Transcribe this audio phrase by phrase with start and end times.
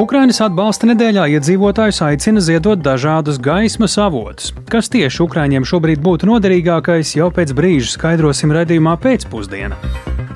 [0.00, 4.54] Ukrainas atbalsta nedēļā iedzīvotājus aicina ziedot dažādus gaismas avotus.
[4.72, 9.76] Kas tieši Ukraiņiem šobrīd būtu noderīgākais, jau pēc brīža skaidrosim redzējumā pēcpusdienā.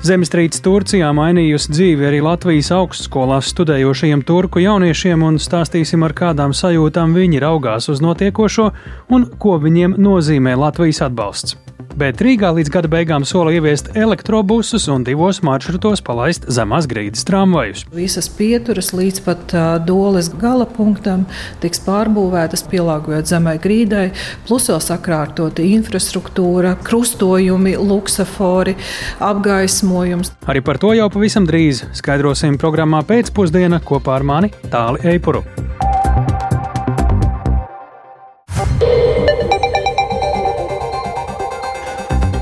[0.05, 7.17] Zemestrīce Turcijā mainījusi dzīvi arī Latvijas augstskolās studējošajiem turku jauniešiem, un stāstīsim, ar kādām sajūtām
[7.17, 8.69] viņi raugās uz notiekošo
[9.17, 11.64] un ko viņiem nozīmē Latvijas atbalsts
[11.99, 17.85] bet Rīgā līdz gada beigām sola ieviest elektrobusus un divos maršrutos palaist zemās grīdas tramvajus.
[17.95, 19.55] Visas pieturas līdz pat
[19.87, 21.25] doles gala punktam
[21.63, 24.09] tiks pārbūvētas, pielāgojot zemē grīdai,
[24.47, 28.75] plus vēl sakārtota infrastruktūra, krustojumi, luksafori,
[29.23, 30.35] apgaismojums.
[30.51, 35.45] Arī par to jau pavisam drīz skaidrosim programmā pēcpusdienā kopā ar mani Tāli Eipuru.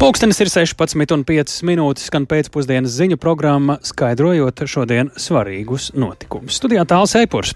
[0.03, 6.57] Pūkstens ir 16,5 minūtes, skan pēcpusdienas ziņu programma, skaidrojot šodien svarīgus notikumus.
[6.59, 7.53] Studijā tāls eipurs.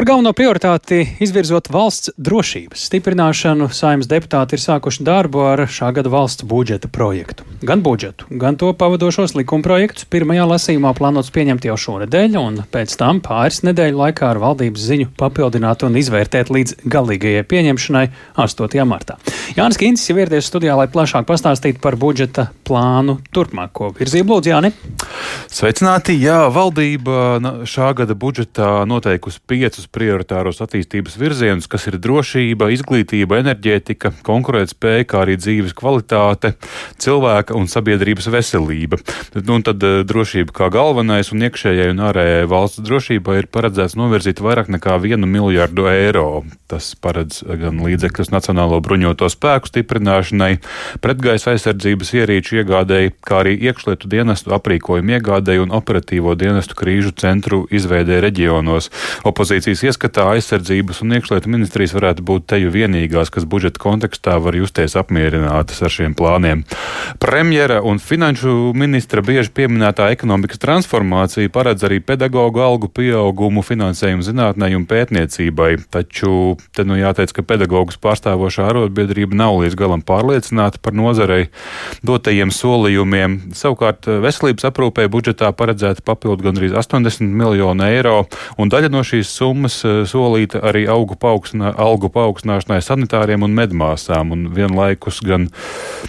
[0.00, 6.08] Par galveno prioritāti izvirzot valsts drošības stiprināšanu, saimnes deputāti ir sākuši darbu ar šā gada
[6.08, 7.44] valsts budžeta projektu.
[7.60, 13.20] Gan budžetu, gan to pavadošos likumprojektus pirmajā lasījumā plānots pieņemt jau šonadēļ, un pēc tam
[13.20, 18.06] pāris nedēļu laikā ar valdības ziņu papildināt un izvērtēt līdz galīgajai pieņemšanai
[18.40, 18.80] 8.
[18.88, 19.18] martā.
[19.58, 24.38] Jānis Kīncis jau ieradies studijā, lai plašāk pastāstītu par budžeta plānu turpmāko virzību.
[24.38, 24.72] Lūdzu, Jāni!
[25.50, 26.16] Sveicināti!
[26.24, 27.36] Jā, valdība
[27.68, 35.24] šā gada budžetā noteikusi piecus prioritāros attīstības virzienus, kas ir drošība, izglītība, enerģētika, konkurētspēja, kā
[35.24, 36.54] arī dzīves kvalitāte,
[37.02, 39.00] cilvēka un sabiedrības veselība.
[39.40, 43.98] Nu, un tad eh, drošība kā galvenais un iekšējai un ārējai valsts drošībai ir paredzēts
[43.98, 46.44] novirzīt vairāk nekā vienu miljardu eiro.
[46.70, 50.60] Tas paredz gan līdzekļus Nacionālo bruņoto spēku stiprināšanai,
[51.02, 57.64] pretgaisa aizsardzības ierīču iegādēji, kā arī iekšlietu dienestu aprīkojumu iegādēji un operatīvo dienestu krīžu centru
[57.74, 58.90] izveidē reģionos.
[59.26, 64.56] Opozīcija Komisijas ieskatā aizsardzības un iekšlietu ministrijas varētu būt teju vienīgās, kas budžeta kontekstā var
[64.58, 66.64] justies apmierinātas ar šiem plāniem.
[67.22, 74.72] Premjera un finanšu ministra bieži pieminētā ekonomikas transformācija paredz arī pedagoģu algu pieaugumu finansējumu zinātnē
[74.74, 80.98] un pētniecībai, taču te nu jāteic, ka pedagoģus pārstāvošā arotbiedrība nav līdz galam pārliecināta par
[80.98, 81.46] nozarei
[82.02, 83.38] dotajiem solījumiem.
[83.54, 88.18] Savukārt veselības aprūpē budžetā paredzēta papildu gandrīz 80 miljonu eiro,
[88.58, 93.52] un daļa no šīs summas summas eh, solīta arī augu, paaugstinā, algu paaugstināšanai sanitāriem un
[93.52, 95.48] medmāsām, un vienlaikus gan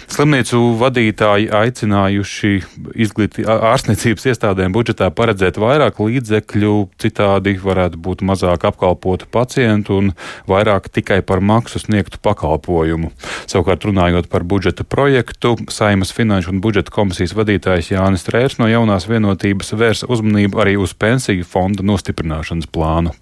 [0.08, 2.52] slimnīcu vadītāji aicinājuši
[2.96, 10.12] izglīti, ārstniecības iestādēm budžetā paredzēt vairāk līdzekļu, citādi varētu būt mazāk apkalpotu pacientu un
[10.48, 13.12] vairāk tikai par maksu sniegtu pakalpojumu.
[13.46, 19.08] Savukārt runājot par budžeta projektu, Saimas finanšu un budžeta komisijas vadītājs Jānis Trērs no jaunās
[19.10, 23.12] vienotības vērsa uzmanību arī uz pensiju fonda nostiprināšanas plānu.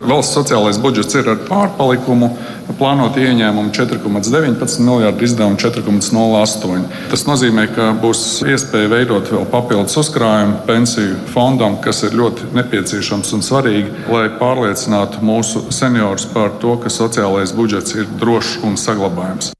[0.00, 2.30] Valsts sociālais budžets ir ar pārpalikumu,
[2.78, 6.86] plānot ieņēmumu 4,19 miljardu, izdevumu 4,08.
[7.12, 13.36] Tas nozīmē, ka būs iespēja veidot vēl papildus uzkrājumu pensiju fondam, kas ir ļoti nepieciešams
[13.36, 19.52] un svarīgi, lai pārliecinātu mūsu seniorus par to, ka sociālais budžets ir drošs un saglabājams.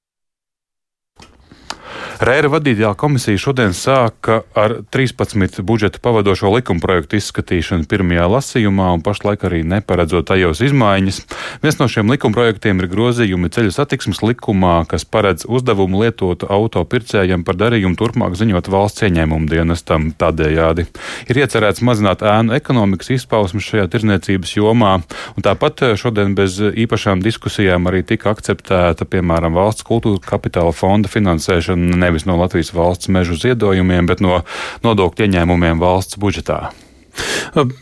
[2.20, 9.46] Rēra vadītā komisija šodien sāka ar 13 budžeta pavadošo likumprojektu izskatīšanu pirmajā lasījumā un pašlaik
[9.48, 11.20] arī neparedzot tajos izmaiņas.
[11.62, 17.40] Viens no šiem likumprojektiem ir grozījumi ceļu satiksmes likumā, kas paredz uzdevumu lietot auto pircējiem
[17.40, 20.10] par darījumu turpmāk ziņot valsts ieņēmumu dienestam.
[20.20, 20.84] Tādējādi
[21.24, 24.92] ir iecerēts mazināt ēnu ekonomikas izpausmu šajā tirzniecības jomā,
[25.40, 32.09] un tāpat šodien bez īpašām diskusijām arī tika akceptēta, piemēram, valsts kultūra kapitāla fonda finansēšana
[32.10, 34.42] nevis no Latvijas valsts mežu ziedojumiem, bet no
[34.84, 36.68] nodokļu ieņēmumiem valsts budžetā.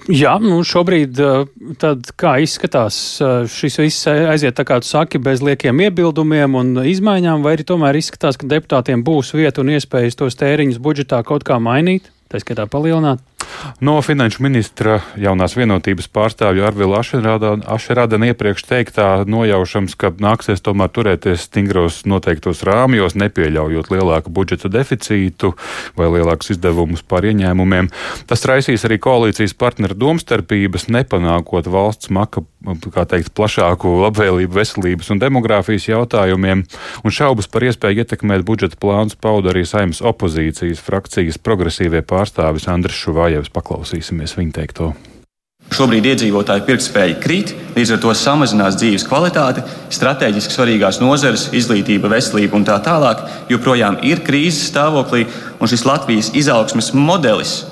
[0.09, 1.19] Jā, nu šobrīd
[1.81, 2.97] tad kā izskatās,
[3.53, 7.99] šis viss aiziet tā kā tu saki, bez liekiem iebildumiem un izmaiņām, vai arī tomēr
[8.01, 12.69] izskatās, ka deputātiem būs vieta un iespējas tos tēriņus budžetā kaut kā mainīt, tā skaitā
[12.71, 13.25] palielināt?
[13.81, 21.47] No finanšu ministra jaunās vienotības pārstāvja Arvila Ašerādena iepriekš teiktā nojaušams, ka nāksies tomēr turēties
[21.49, 25.53] stingros noteiktos rāmjos, nepieļaujot lielāku budžeta deficītu
[25.99, 27.91] vai lielākus izdevumus par ieņēmumiem.
[28.31, 32.45] Tas raisīs arī koalīcijas partneru domstarpības, nepanākot valsts maka,
[32.95, 36.65] kā teikt, plašāku labvēlību veselības un demogrāfijas jautājumiem,
[37.05, 42.99] un šaubas par iespēju ietekmēt budžeta plānus pauda arī saimnes opozīcijas frakcijas progresīvie pārstāvis Andris
[42.99, 43.39] Šuvājs.
[43.39, 43.53] Krievijas.
[43.55, 44.95] Paklausīsimies viņa teikto.
[45.69, 49.61] Šobrīd iedzīvotāju pirktspēja krīt, līdz ar to samazinās dzīves kvalitāte,
[49.93, 53.21] strateģiski svarīgās nozares, izglītība, veselība un tā tālāk
[53.53, 55.27] joprojām ir krīzes stāvoklī,
[55.61, 57.65] un šis Latvijas izaugsmes modelis,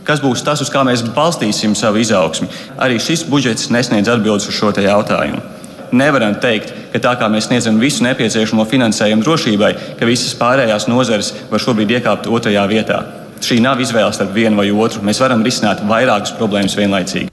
[0.00, 2.48] Kas būs tas, uz kā mēs balstīsim savu izaugsmi?
[2.80, 5.42] Arī šis budžets nesniedz atbildes uz šo jautājumu.
[5.92, 11.34] Nevaram teikt, ka tā kā mēs sniedzam visu nepieciešamo finansējumu drošībai, ka visas pārējās nozares
[11.52, 13.19] var šobrīd iekāpt otrajā vietā.
[13.40, 15.02] Šī nav izvēle starp vienu vai otru.
[15.06, 17.30] Mēs varam risināt vairākas problēmas vienlaicīgi.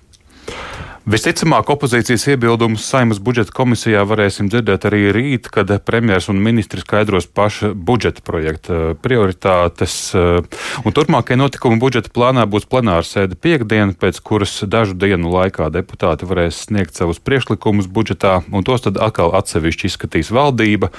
[1.07, 7.30] Visticamāk, opozīcijas iebildumus Saimas budžeta komisijā varēsim dzirdēt arī rīt, kad premjers un ministri skaidros
[7.31, 9.95] paša budžeta projekta eh, prioritātes.
[10.12, 10.44] Eh,
[10.83, 16.27] un turpmākie notikumi budžeta plānā būs plenāra sēde piekdiena, pēc kuras dažu dienu laikā deputāti
[16.27, 20.92] varēs sniegt savus priekšlikumus budžetā, un tos tad atkal atsevišķi izskatīs valdība.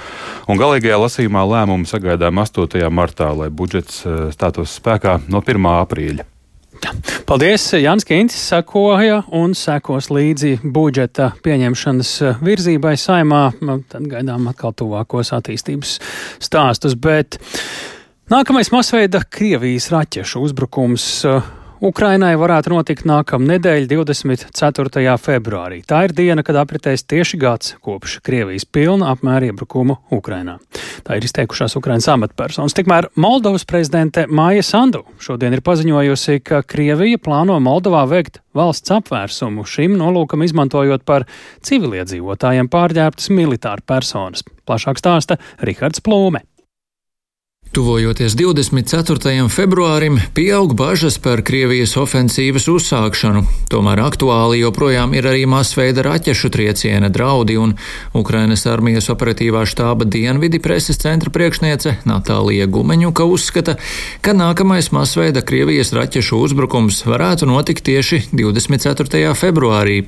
[0.49, 2.81] Un galīgajā lasījumā lēmumu sagaidām 8.
[2.89, 5.71] martā, lai budžets eh, stātos spēkā no 1.
[5.85, 6.25] aprīļa.
[7.29, 7.67] Paldies!
[7.77, 13.43] Jānis Kīncis sekoja un sekos līdzi budžeta pieņemšanas virzībai saimā.
[13.91, 15.97] Tad gaidām atkal tuvākos attīstības
[16.41, 16.97] stāstus.
[16.97, 17.37] Bet
[18.33, 21.05] nākamais masveida Krievijas raķešu uzbrukums
[21.79, 25.13] Ukrainai varētu notikt nākamnedēļ, 24.
[25.15, 25.77] februārī.
[25.87, 30.57] Tā ir diena, kad apritēs tieši gads kopš Krievijas pilna apmēra iebrukuma Ukrainā.
[31.07, 32.75] Tā ir izteikušās Ukrainas amatpersonas.
[32.75, 39.63] Tikmēr Moldovas prezidente Māja Sandu šodien ir paziņojusi, ka Krievija plāno Moldovā veikt valsts apvērsumu,
[39.63, 41.29] šim nolūkam izmantojot par
[41.63, 44.43] civiliedzīvotājiem pārģērbtas militāru personas.
[44.67, 46.43] Plašāk stāsta Rihards Plūme.
[47.69, 49.45] Tuvojoties 24.
[49.45, 53.43] februārim, pieaug bažas par Krievijas ofensīvas uzsākšanu.
[53.69, 57.75] Tomēr aktuāli joprojām ir arī masveida raķešu trieciena draudi, un
[58.17, 63.77] Ukrainas armijas operatīvā štāba dienvidi preses centra priekšniece Natālija Gumeņuka uzskata,
[64.25, 69.35] ka nākamais masveida Krievijas raķešu uzbrukums varētu notikt tieši 24.
[69.37, 69.99] februārī.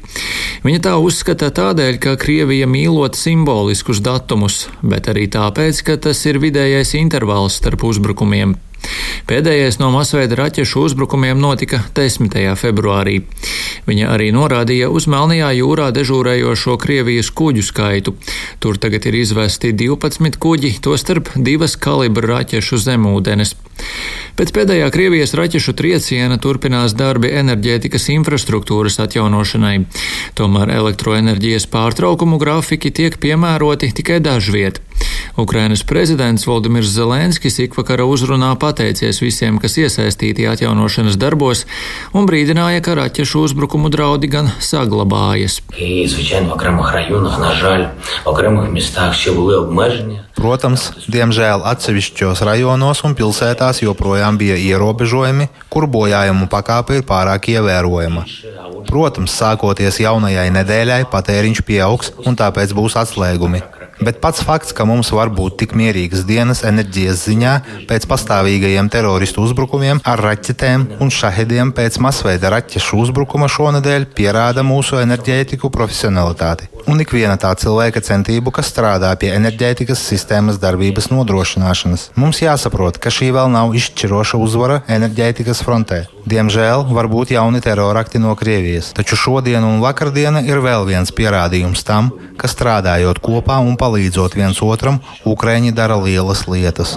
[0.65, 6.41] Viņa tā uzskata tādēļ, ka Krievija mīlot simboliskus datumus, bet arī tāpēc, ka tas ir
[6.41, 8.57] vidējais intervāls starp uzbrukumiem.
[9.29, 12.33] Pēdējais no masveida raķešu uzbrukumiem notika 10.
[12.57, 13.19] februārī.
[13.87, 18.15] Viņa arī norādīja uz Melnajā jūrā dežūrējošo Krievijas kuģu skaitu.
[18.63, 23.55] Tur tagad ir izvesti 12 kuģi, tostarp divas kalibra raķešu zemūdenes.
[24.37, 29.75] Pēc pēdējā Krievijas raķešu trieciena turpinās darbi enerģētikas infrastruktūras atjaunošanai.
[30.37, 34.81] Tomēr elektroenerģijas pārtraukumu grafiki tiek piemēroti tikai dažviet.
[35.37, 41.63] Ukrainas prezidents Valdimirs Zelenskis ikvakara uzrunā pateicies visiem, kas iesaistīti atjaunošanas darbos,
[42.13, 45.61] un brīdināja, ka raķešu uzbrukumu draudi gan saglabājas.
[50.41, 58.25] Protams, diemžēl atsevišķos rajonos un pilsētās joprojām bija ierobežojumi, kur bojājumu pakāpe ir pārāk ievērojama.
[58.89, 63.61] Protams, sākoties jaunajai nedēļai, patēriņš pieaugs un tāpēc būs atslēgumi.
[64.01, 67.53] Bet pats fakts, ka mums var būt tik mierīgas dienas enerģijas ziņā
[67.89, 74.97] pēc pastāvīgajiem teroristu uzbrukumiem ar raķetēm un šahediem pēc masveida raķešu uzbrukuma šonadēļ, pierāda mūsu
[75.03, 82.09] enerģētiku profesionalitāti un ikviena tā cilvēka centību, kas strādā pie enerģētikas sistēmas darbības nodrošināšanas.
[82.19, 86.03] Mums jāsaprot, ka šī vēl nav izšķiroša uzvara enerģētikas frontē.
[86.31, 91.85] Diemžēl var būt jauni terorakti no Krievijas, taču šodiena un vakardiena ir vēl viens pierādījums
[91.85, 93.90] tam, ka strādājot kopā un palīdzot
[94.37, 96.95] viens otram, Ukraiņi dara lielas lietas.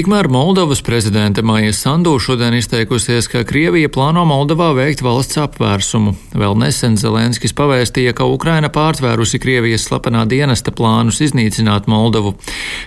[0.00, 6.14] Tikmēr Moldovas prezidente Maija Sandu šodien izteikusies, ka Krievija plāno Moldovā veikt valsts apvērsumu.
[6.40, 12.32] Vēl nesen Zelenskis pavēstīja, ka Ukraina pārtvērusi Krievijas slepenā dienesta plānus iznīcināt Moldovu.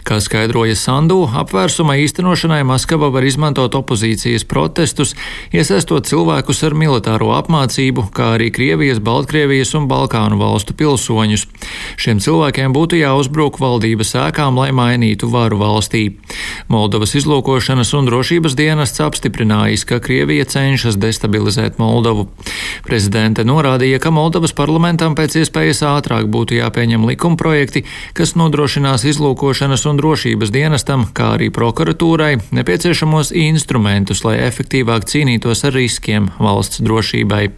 [0.09, 5.13] Kā skaidroja Sandu, apvērsuma īstenošanai Maskava var izmantot opozīcijas protestus,
[5.53, 11.45] iesaistot cilvēkus ar militāro apmācību, kā arī Krievijas, Baltkrievijas un Balkānu valstu pilsoņus.
[11.93, 16.07] Šiem cilvēkiem būtu jāuzbruk valdības ēkām, lai mainītu varu valstī.
[16.73, 22.27] Moldova Moldovas izlūkošanas un drošības dienests apstiprinājis, ka Krievija cenšas destabilizēt Moldovu.
[22.85, 27.83] Prezidente norādīja, ka Moldovas parlamentam pēc iespējas ātrāk būtu jāpieņem likumprojekti,
[28.13, 35.75] kas nodrošinās izlūkošanas un drošības dienestam, kā arī prokuratūrai, nepieciešamos instrumentus, lai efektīvāk cīnītos ar
[35.75, 37.49] riskiem valsts drošībai.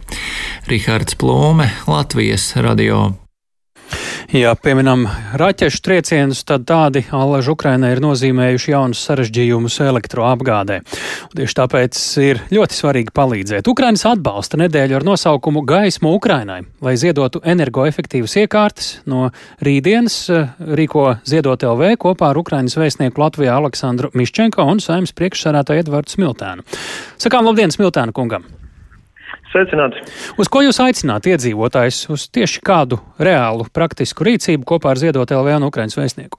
[0.72, 3.25] Rihards Plūme, Latvijas radio.
[4.34, 5.04] Ja pieminam
[5.38, 10.80] raķešu triecienus, tad tādi allaž Ukrainai ir nozīmējuši jaunus sarežģījumus elektroapgādē.
[11.28, 13.70] Un tieši tāpēc ir ļoti svarīgi palīdzēt.
[13.70, 18.90] Ukrainas atbalsta nedēļu ar nosaukumu Gaismu Ukrainai, lai ziedotu energoefektīvas iekārtas.
[19.06, 19.30] No
[19.62, 20.50] rītdienas eh,
[20.82, 26.66] rīko Ziedot LV kopā ar Ukrainas vēstnieku Latvijā Aleksandru Miščenko un saimnes priekšsarātāju Edvardu Smiltēnu.
[27.22, 28.55] Sakām labdien Smiltēnu kungam!
[29.56, 30.02] Sveicināti!
[30.36, 35.54] Uz ko jūs aicināt iedzīvotājus uz tieši kādu reālu, praktisku rīcību kopā ar Ziedot LV
[35.56, 36.36] un Ukraiņas vēstnieku?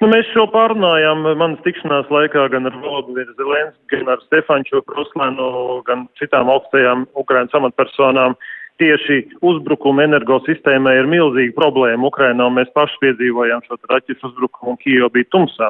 [0.00, 5.50] Nu, mēs šo pārunājām manas tikšanās laikā gan ar Volodimiru Zelensku, gan ar Stefanču Kruslēnu,
[5.84, 8.38] gan citām augstajām Ukrainas amatpersonām.
[8.80, 14.80] Tieši uzbrukuma energosistēmai ir milzīga problēma Ukrainā, un mēs paši piedzīvojām šo raķešu uzbrukumu, un
[14.80, 15.68] Kijo bija tumsā.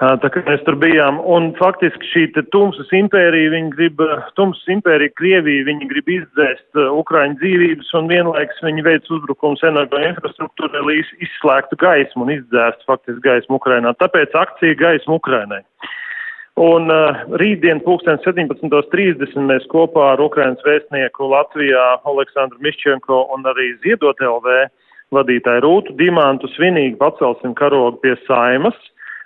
[0.00, 2.22] Tā kā mēs tur bijām, un faktiski šī
[2.54, 3.98] tumsas impērija, viņi grib,
[4.38, 10.80] tumsas impērija, Krievija, viņi grib izdzēst Ukraiņu dzīvības, un vienlaiks viņi veic uzbrukums energo infrastruktūrai,
[10.86, 10.94] lai
[11.26, 13.92] izslēgtu gaismu un izdzēstu faktiski gaismu Ukrainā.
[14.00, 15.60] Tāpēc akcija gaismu Ukrainai.
[16.60, 23.74] Un uh, rītdien pulksten 17.30 mēs kopā ar Ukrainas vēstnieku Latvijā Aleksandru Miščenko un arī
[23.84, 24.64] Ziedot LV
[25.12, 28.80] vadītāju Rūtu Dimantu svinīgi pacelsim karogu pie saimas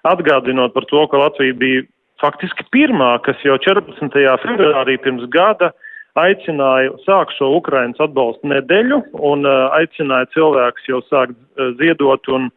[0.08, 1.84] atgādinot par to, ka Latvija bija
[2.22, 4.14] faktiski pirmā, kas jau 14.
[4.44, 5.72] februārī pirms gada
[6.20, 12.50] aicināja sākt šo Ukrainas atbalstu nedēļu un uh, aicināja cilvēkus jau sākt uh, ziedot un,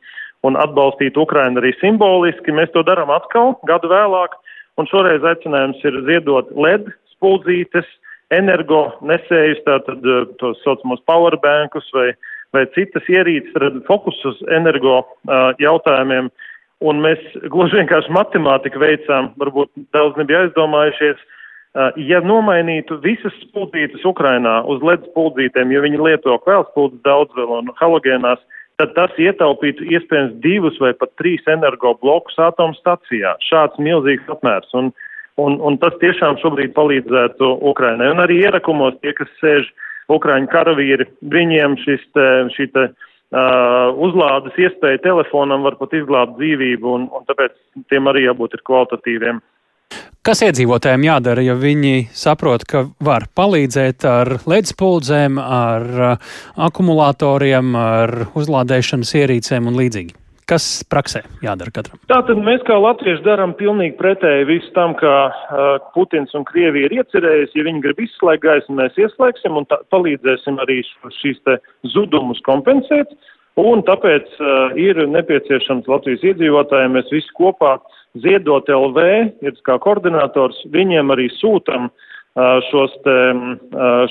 [0.46, 2.54] un atbalstīt Ukrainu arī simboliski.
[2.54, 4.38] Mēs to darām atkal gadu vēlāk,
[4.78, 7.88] un šoreiz aicinājums ir ziedot LED spuldzītes,
[8.36, 12.12] energo nesējus, tātad uh, tos saucamos powerbankus vai,
[12.54, 16.30] vai citas ierīces, fokus uz energo uh, jautājumiem.
[16.30, 16.54] Uh,
[16.86, 21.24] Un mēs gluži vienkārši matemātiku veicām, varbūt daudz nebija aizdomājušies.
[22.02, 27.52] Ja nomainītu visas spuldzītes Ukrainā uz LED spuldzītēm, jo viņi lieto vēl spuldzes daudz vēl
[27.60, 28.42] un halogēnās,
[28.82, 33.36] tad tas ietaupītu iespējams divus vai pat trīs energo blokus atomstacijā.
[33.50, 34.70] Šāds milzīgs apmērs.
[34.78, 34.92] Un,
[35.42, 38.12] un, un tas tiešām šobrīd palīdzētu Ukrainai.
[38.14, 39.70] Un arī ierakumos tie, kas sēž
[40.14, 42.88] Ukraiņu karavīri, viņiem šis te, šī te
[43.28, 47.58] Uh, uzlādes iespēja telefonam var pat izglābt dzīvību, un, un tāpēc
[47.92, 49.42] tiem arī jābūt ir kvalitatīviem.
[50.24, 56.32] Kas iedzīvotājiem jādara, ja viņi saprot, ka var palīdzēt ar ledspuldzēm, ar uh,
[56.70, 60.16] akumulatoriem, ar uzlādēšanas ierīcēm un līdzīgi?
[60.48, 62.00] Kas praksē jādara katram?
[62.08, 66.96] Tātad mēs kā latvieši darām pilnīgi pretēji visu tam, kā uh, Putins un Krievija ir
[67.02, 67.58] iecerējusi.
[67.60, 70.78] Ja viņi grib izslēgt gaismu, mēs ieslēgsim un tā, palīdzēsim arī
[71.20, 71.58] šīs te
[71.92, 73.12] zudumus kompensēt.
[73.60, 77.76] Un tāpēc uh, ir nepieciešams Latvijas iedzīvotājiem, mēs visi kopā
[78.24, 79.04] ziedot LV,
[79.44, 83.18] ir kā koordinators, viņiem arī sūtam uh, šos te,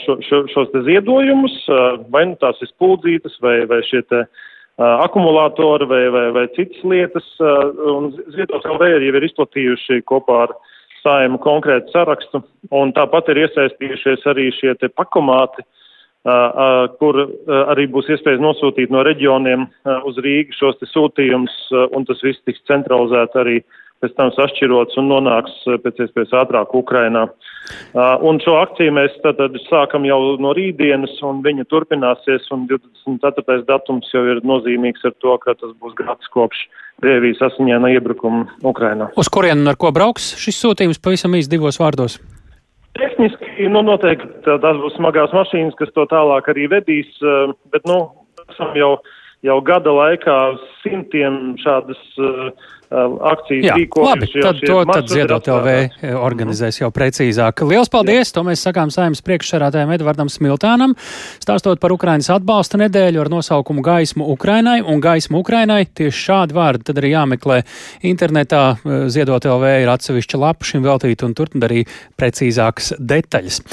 [0.05, 1.57] šo, šo, šos te ziedojumus,
[2.13, 4.27] vai nu tās ir spuldzītas vai, vai šie te
[4.79, 7.29] akumulātori vai, vai, vai citas lietas.
[7.41, 10.57] Un Ziedos LV arī ir izplatījuši kopā ar
[11.03, 12.43] saimu konkrētu sarakstu,
[12.75, 15.63] un tāpat ir iesaistījušies arī šie te pakomāti,
[16.99, 17.21] kur
[17.71, 19.69] arī būs iespējas nosūtīt no reģioniem
[20.09, 21.55] uz Rīgu šos te sūtījumus,
[21.95, 23.61] un tas viss tiks centralizēt arī
[24.07, 27.27] pēc tam sašķirots un nonāks pēc iespējas ātrāk Ukrainā.
[27.27, 33.65] Uh, un šo akciju mēs tad sākam jau no rītdienas, un viņa turpināsies, un 24.
[33.67, 36.67] datums jau ir nozīmīgs ar to, ka tas būs gads kopš
[37.03, 39.11] Krievijas asiņaina iebrukuma Ukrainā.
[39.21, 42.21] Uz kurien un ar ko brauks šis sūtījums pavisam īsti divos vārdos?
[42.97, 47.99] Tehniski, nu, noteikti tās būs smagās mašīnas, kas to tālāk arī vedīs, uh, bet, nu,
[48.47, 48.95] esam jau,
[49.47, 50.39] jau gada laikā
[50.83, 54.07] simtiem šādas uh, akcijas Jā, rīkojuši.
[54.07, 57.65] Labi, tad to tad Ziedot LV organizēs jau precīzāk.
[57.67, 58.31] Liels paldies!
[58.31, 58.37] Jā.
[58.39, 60.95] To mēs sakām saimnes priekšsarātājiem Edvardam Smiltānam,
[61.43, 65.85] stāstot par Ukrainas atbalsta nedēļu ar nosaukumu Gaismu Ukrainai un Gaismu Ukrainai.
[65.87, 67.63] Tieši šādi vārdi tad arī jāmeklē
[68.07, 68.65] internetā.
[69.13, 71.87] Ziedot LV ir atsevišķa lapa šim veltīta un tur arī
[72.19, 73.65] precīzākas detaļas.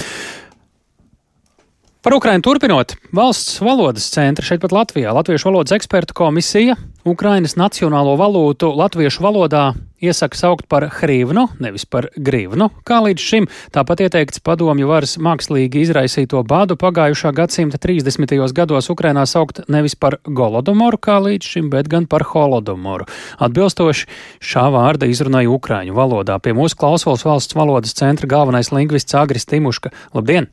[2.03, 6.75] Par Ukrainu turpinot, valsts valodas centra šeit pat Latvijā, Latviešu valodas ekspertu komisija
[7.07, 9.61] Ukrainas nacionālo valūtu latviešu valodā
[10.03, 15.85] iesaka saukt par hrivnu, nevis par grivnu, kā līdz šim tāpat ieteikts padomju varas mākslīgi
[15.85, 18.35] izraisīto bādu pagājušā gadsimta 30.
[18.51, 23.07] gados Ukrainā saukt nevis par golodomoru, kā līdz šim, bet gan par holodomoru.
[23.39, 24.11] Atbilstoši
[24.43, 26.35] šā vārda izrunāja Ukraiņu valodā.
[26.43, 29.95] Pie mūsu klausulas valsts valodas centra galvenais lingvists Agris Timuška.
[30.11, 30.51] Labdien!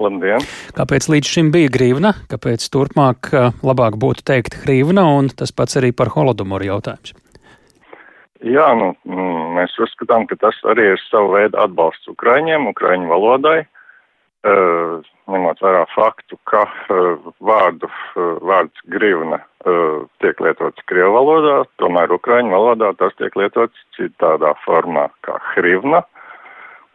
[0.00, 0.44] Labdien!
[0.76, 3.32] Kāpēc līdz šim bija grīvna, kāpēc turpmāk
[3.66, 7.12] labāk būtu teikt grīvna, un tas pats arī par holodomoru jautājums?
[8.40, 13.58] Jā, nu, mm, mēs uzskatām, ka tas arī ir savu veidu atbalsts Ukraiņiem, Ukraiņu valodai,
[13.60, 19.44] uh, ņemot vērā faktu, ka uh, vārdu, vārds grivna
[20.24, 26.00] tiek lietots Krievu valodā, tomēr Ukraiņu valodā tas tiek lietots citādā formā kā hrivna.
[26.00, 26.19] Uh,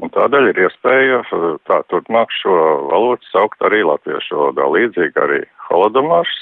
[0.04, 1.22] Un tādēļ ir iespēja
[1.70, 2.56] tā turpmāk šo
[2.90, 6.34] valodu saukt arī latviešu valodā, līdzīgi arī holodomārs.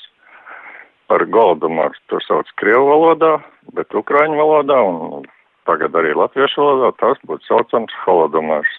[1.11, 3.35] Par goldomārs to sauc Krievu valodā,
[3.77, 5.27] bet Ukraiņu valodā un
[5.69, 8.71] tagad arī latviešu valodā tas būtu saucams holodomārs.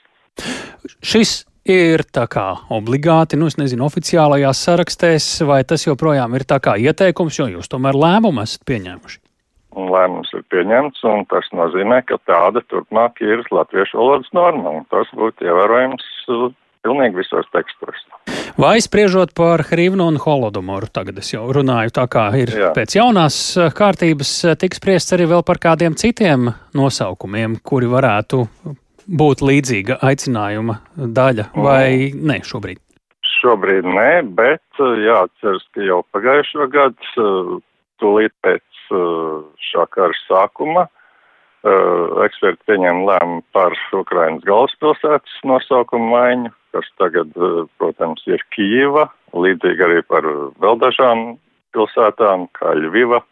[1.04, 6.58] Šis ir tā kā obligāti, nu, es nezinu, oficiālajās sarakstēs, vai tas joprojām ir tā
[6.64, 9.20] kā ieteikums, jo jūs tomēr lēmumu esat pieņēmuši?
[9.78, 14.86] Un lēmums ir pieņemts, un tas nozīmē, ka tāda turpmāk ir latviešu valodas norma, un
[14.92, 16.46] tas būtu ievērojams uh,
[16.84, 18.04] pilnīgi visos tekstos.
[18.60, 22.70] Vai spriežot par Hrivnu un Holodomoru, tagad es jau runāju tā kā ir Jā.
[22.76, 28.44] pēc jaunās uh, kārtības, uh, tiks spriests arī vēl par kādiem citiem nosaukumiem, kuri varētu
[29.04, 32.24] būt līdzīga aicinājuma daļa, vai mm.
[32.30, 32.80] ne šobrīd?
[33.40, 37.58] Šobrīd nē, bet jāatceras, ka jau pagājušo gadu,
[38.00, 40.86] tūlīt pēc šā kara sākuma,
[42.24, 47.30] eksperti pieņēma lēmumu par Ukrainas galvaspilsētas nosaukumu maiņu, kas tagad,
[47.80, 50.26] protams, ir Kīva, līdzīgi arī par
[50.60, 51.38] vēl dažām
[51.74, 53.22] pilsētām, kā Ļviva,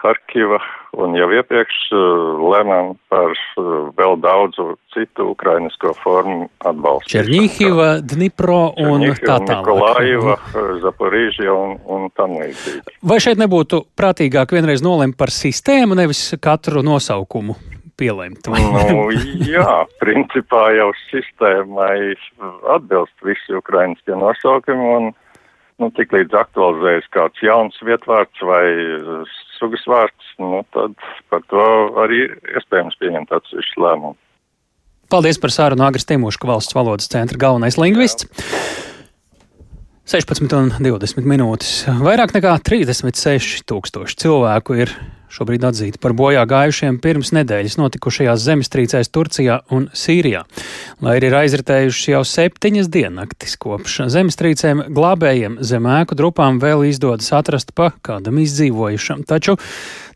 [0.00, 0.58] Harkiva
[0.96, 7.12] un jau iepriekš uh, lēmām par uh, vēl daudzu citu ukrainisko formu atbalstu.
[7.16, 9.68] Černīhiva, Dnipro un tā tālāk.
[9.68, 10.36] Nikolaiva,
[10.84, 12.98] Zaporīžia un, un tam līdzīgi.
[13.06, 17.58] Vai šeit nebūtu prātīgāk vienreiz nolemt par sistēmu, nevis katru nosaukumu?
[17.96, 18.48] pielēmt?
[18.52, 19.06] nu,
[19.56, 22.16] jā, principā jau sistēmai
[22.76, 25.14] atbilst visi ukrainiskie nosaukumi, un
[25.82, 28.64] nu, tik līdz aktualizējas kāds jauns vietvārds vai
[29.58, 30.96] sugas vārds, nu, tad
[31.32, 31.66] par to
[32.04, 34.16] arī iespējams pieņemt atsevišķu lēmumu.
[35.12, 38.26] Paldies par sārunu Agris Timuška valsts valodas centra galvenais lingvists.
[38.26, 38.95] Jā.
[40.06, 41.70] 16 un 20 minūtes.
[41.98, 44.92] Vairāk nekā 36 tūkstoši cilvēku ir
[45.34, 50.44] šobrīd atzīti par bojā gājušiem pirms nedēļas notikušajās zemestrīcēs Turcijā un Sīrijā.
[51.02, 57.32] Lai arī ir aizritējušas jau septiņas diennaktis kopš zemestrīcēm, glābējiem zem ēku drupām vēl izdodas
[57.34, 59.24] atrast pa kādam izdzīvojušam.
[59.26, 59.56] Taču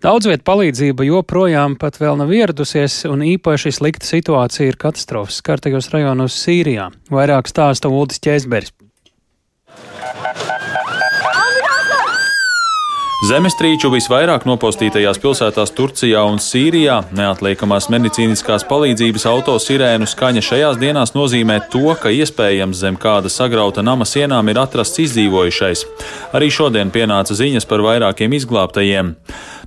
[0.07, 5.91] daudz vietu palīdzība joprojām pat vēl nav ieradusies, un īpaši slikta situācija ir katastrofas skartajos
[5.91, 6.93] rajonos Sīrijā.
[7.11, 8.77] Vairāk stāsta Uldis Čēsbergs.
[13.21, 21.59] Zemestrīču visvairāk nopostītajās pilsētās Turcijā un Sīrijā neatliekamās medicīniskās palīdzības autosirēnu skaņa šajās dienās nozīmē
[21.71, 25.85] to, ka iespējams zem kāda sagrauta nama sienām ir atrasts izdzīvojušais.
[26.35, 29.13] Arī šodien pienāca ziņas par vairākiem izglābtajiem.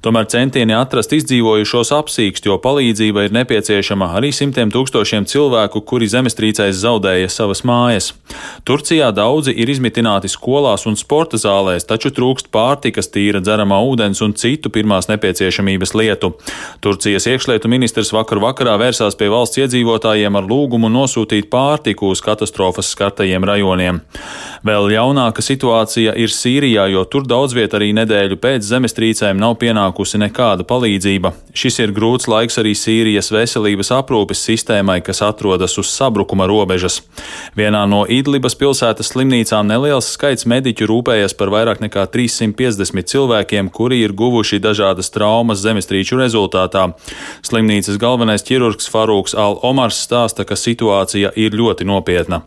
[0.04, 6.82] Tomēr centieni atrast izdzīvojušos apsīkst, jo palīdzība ir nepieciešama arī simtiem tūkstošiem cilvēku, kuri zemestrīcēs
[6.82, 8.10] zaudēja savas mājas.
[8.68, 14.34] Turcijā daudzi ir izmitināti skolās un sporta zālēs, taču trūkst pārtikas, tīra dzeramā ūdens un
[14.36, 16.34] citu pirmās nepieciešamības lietu.
[16.84, 22.92] Turcijas iekšlietu ministrs vakar vakarā vērsās pie valsts iedzīvotājiem ar lūgumu nosūtīt pārtiku uz katastrofas
[22.92, 24.04] skartajiem rajoniem.
[24.68, 29.93] Vēl jaunāka situācija ir Sīrijā, jo tur daudz viet arī nedēļu pēc zemestrīcēm nav pienākumu
[29.94, 31.34] nenākusi nekāda palīdzība.
[31.54, 37.02] Šis ir grūts laiks arī Sīrijas veselības aprūpes sistēmai, kas atrodas uz sabrukuma robežas.
[37.56, 44.02] Vienā no Idlibas pilsētas slimnīcām neliels skaits mediķu rūpējas par vairāk nekā 350 cilvēkiem, kuri
[44.04, 46.94] ir guvuši dažādas traumas zemestrīču rezultātā.
[47.44, 52.44] Slimnīcas galvenais ķirurgs Farūks Al-Omars stāsta, ka situācija ir ļoti nopietna.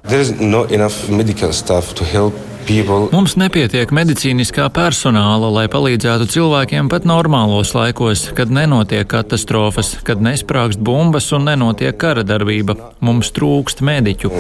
[2.67, 10.83] Mums nepietiek medicīniskā personāla, lai palīdzētu cilvēkiem pat normālos laikos, kad nenotiek katastrofas, kad nesprāgst
[10.83, 12.75] bumbas un nenotiek kara darbība.
[12.99, 14.33] Mums trūkst mediķu.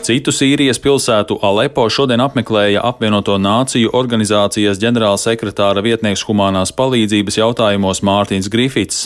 [0.00, 8.48] Citu Sīrijas pilsētu Alepo šodien apmeklēja apvienoto nāciju organizācijas ģenerālsekretāra vietnieks humanās palīdzības jautājumos Mārtiņš
[8.52, 9.02] Grifits.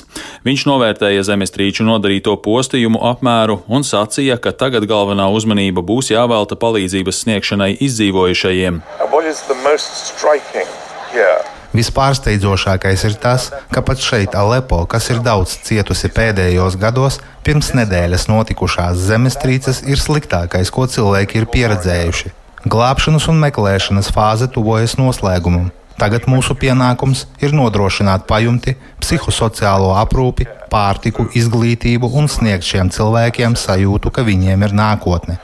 [0.46, 7.24] Viņš novērtēja zemestrīču nodarīto postījumu apmēru un sacīja, ka tagad galvenā uzmanība būs jāvelta palīdzības
[7.24, 8.80] sniegšanai izdzīvojušajiem.
[11.74, 18.28] Vispārsteidzošākais ir tas, ka pat šeit, Alepo, kas ir daudz cietusi pēdējos gados, pirms nedēļas
[18.30, 22.30] notikušās zemestrīces ir sliktākais, ko cilvēki ir pieredzējuši.
[22.70, 25.72] Glābšanas un meklēšanas fāze tuvojas noslēgumam.
[25.98, 34.14] Tagad mūsu pienākums ir nodrošināt pajumti, psihosociālo aprūpi, pārtiku, izglītību un sniegt šiem cilvēkiem sajūtu,
[34.14, 35.38] ka viņiem ir nākotne.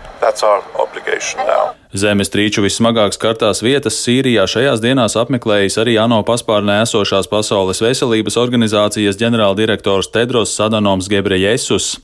[1.90, 9.18] Zemestrīču vissmagāk skartās vietas Sīrijā šajās dienās apmeklējis arī ANO paspārnē esošās Pasaules veselības organizācijas
[9.18, 11.96] ģenerāldirektors Tedros Sadanoms Gebrejesus.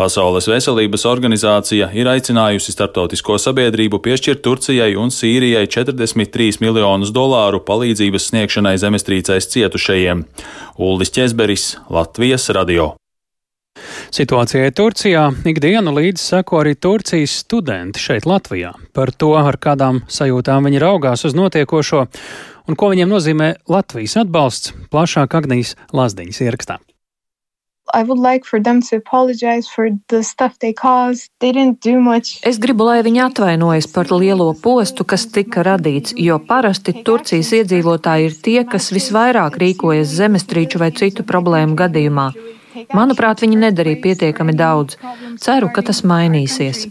[0.00, 8.32] Pasaules veselības organizācija ir aicinājusi starptautisko sabiedrību piešķirt Turcijai un Sīrijai 43 miljonus dolāru palīdzības
[8.32, 10.24] sniegšanai zemestrīcēs cietušajiem.
[10.80, 12.94] Uldis Česberis, Latvijas radio.
[14.14, 18.70] Situācijai Turcijā ikdienu līdzi seko arī Turcijas studenti šeit Latvijā.
[18.94, 22.04] Par to, ar kādām sajūtām viņi raugās uz notiekošo
[22.70, 26.78] un ko viņiem nozīmē Latvijas atbalsts, plašāk Agnijas Lazdiņas ierakstā.
[27.90, 28.46] Like
[32.46, 38.30] es gribu, lai viņi atvainojas par lielo postu, kas tika radīts, jo parasti Turcijas iedzīvotāji
[38.30, 42.30] ir tie, kas visvairāk rīkojas zemestrīču vai citu problēmu gadījumā.
[42.94, 44.96] Manuprāt, viņi nedarīja pietiekami daudz.
[45.42, 46.88] Ceru, ka tas mainīsies.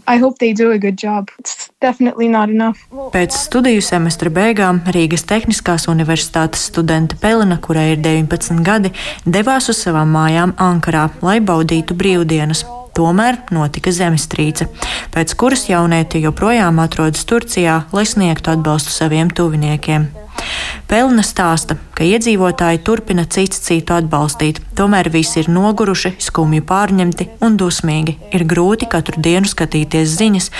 [3.14, 8.94] Pēc studiju semestra beigām Rīgas Tehniskās universitātes studente Pelina, kurai ir 19 gadi,
[9.26, 12.64] devās uz savām mājām Ankarā, lai baudītu brīvdienas.
[12.94, 14.68] Tomēr notika zemestrīce,
[15.10, 20.23] pēc kuras jaunieti joprojām atrodas Turcijā, lai sniegtu atbalstu saviem tuviniekiem.
[20.90, 27.56] Pelna stāsta, ka iedzīvotāji turpina cits citu atbalstīt, tomēr visi ir noguruši, skumji pārņemti un
[27.60, 28.18] dusmīgi.
[28.36, 30.50] Ir grūti katru dienu skatīties ziņas,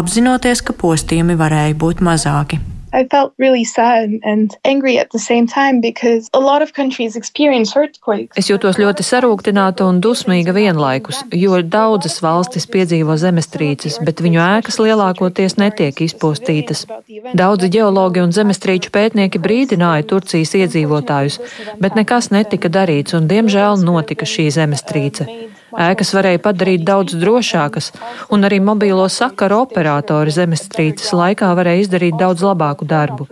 [0.00, 2.60] apzinoties, ka postījumi varēja būt mazāki.
[2.92, 7.16] I felt really sad and angry at the same time because a lot of countries
[7.16, 8.36] experience earthquakes.
[8.36, 14.76] Es jūtos ļoti sarūktināta un dusmīga vienlaikus, jo daudzas valstis piedzīvo zemestrīces, bet viņu ēkas
[14.84, 16.84] lielākoties netiek izpostītas.
[17.32, 21.40] Daudzi ģeologi un zemestrīču pētnieki brīdināja Turcijas iedzīvotājus,
[21.80, 25.30] bet nekas netika darīts un diemžēl notika šī zemestrīce.
[25.72, 27.92] Ēkas varēja padarīt daudz drošākas,
[28.34, 33.28] un arī mobīlo sakaru operatori zemestrīces laikā varēja izdarīt daudz labāku darbu.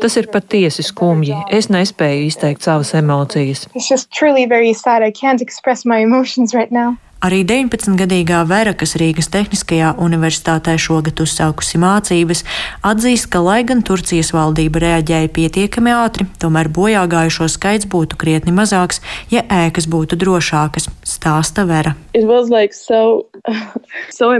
[0.00, 1.36] Tas ir patiesi skumji.
[1.48, 3.66] Es nespēju izteikt savas emocijas.
[7.26, 12.44] Arī 19-gadīgā Vera, kas Rīgas Tehniskajā universitātē šogad uzsākusi mācības,
[12.86, 18.54] atzīst, ka, lai gan Turcijas valdība reaģēja pietiekami ātri, tomēr bojā gājušo skaits būtu krietni
[18.54, 19.00] mazāks,
[19.32, 21.96] ja ēkas būtu drošākas, stāsta Vera.
[22.14, 23.26] Like so,
[24.16, 24.30] so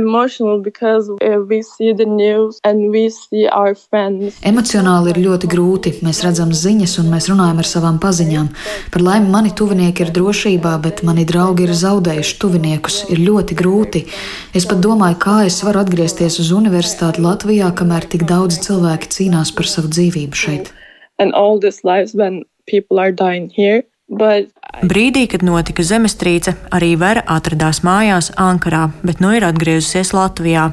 [4.46, 5.94] Emocionāli ir ļoti grūti.
[6.06, 8.48] Mēs redzam ziņas un mēs runājam ar savām paziņām.
[8.94, 13.56] Par laimi mani tuvinieki ir drošībā, bet mani draugi ir zaudējuši tuvinieku darbiniekus ir ļoti
[13.56, 14.04] grūti.
[14.54, 19.54] Es pat domāju, kā es varu atgriezties uz universitāti Latvijā, kamēr tik daudz cilvēki cīnās
[19.54, 20.72] par savu dzīvību šeit.
[21.18, 23.84] And all these lives when people are dying here.
[24.08, 24.52] But...
[24.86, 30.70] Brīdī, kad notika zemestrīce, arī Vera atradās mājās Ankarā, bet nu ir atgriezusies Latvijā.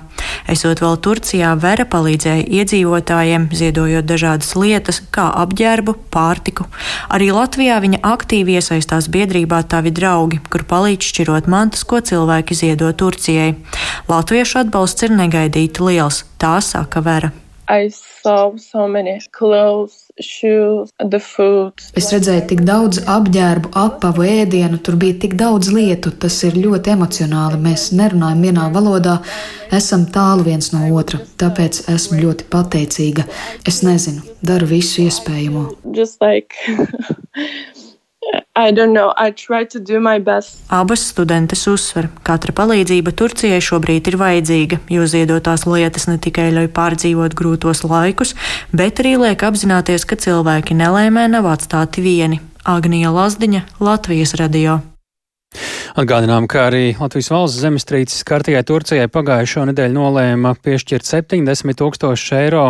[0.50, 6.68] Esot vēl Turcijā, Vera palīdzēja iedzīvotājiem, ziedojot dažādas lietas, kā apģērbu, pārtiku.
[7.14, 12.92] Arī Latvijā viņa aktīvi iesaistās biedrībā Tavi draugi, kur palīdz šķirot mantas, ko cilvēki ziedo
[12.92, 13.54] Turcijai.
[14.12, 17.34] Latviešu atbalsts ir negaidīti liels, tā saka Vera.
[17.70, 20.03] I saw so many clothes.
[21.98, 26.12] Es redzēju tik daudz apģērbu, apavu, ēdienu, tur bija tik daudz lietu.
[26.14, 27.58] Tas ir ļoti emocionāli.
[27.64, 29.18] Mēs nerunājam vienā valodā,
[29.74, 31.18] esam tālu viens no otra.
[31.42, 33.26] Tāpēc esmu ļoti pateicīga.
[33.66, 35.66] Es nezinu, daru visu iespējamo.
[35.98, 36.62] Just like
[40.70, 46.52] Abas studentes uzsver, ka katra palīdzība Turcijai šobrīd ir vajadzīga, jo ziedotās lietas ne tikai
[46.54, 48.36] ļauj pārdzīvot grūtos laikus,
[48.72, 52.42] bet arī liek apzināties, ka cilvēki nelēmē nav atstāti vieni.
[52.64, 54.80] Agnija Lazdiņa, Latvijas radio.
[56.00, 62.68] Atgādinām, ka arī Latvijas valsts zemestrīces kārtījai Turcijai pagājušo nedēļu nolēma piešķirt 70 tūkstošu eiro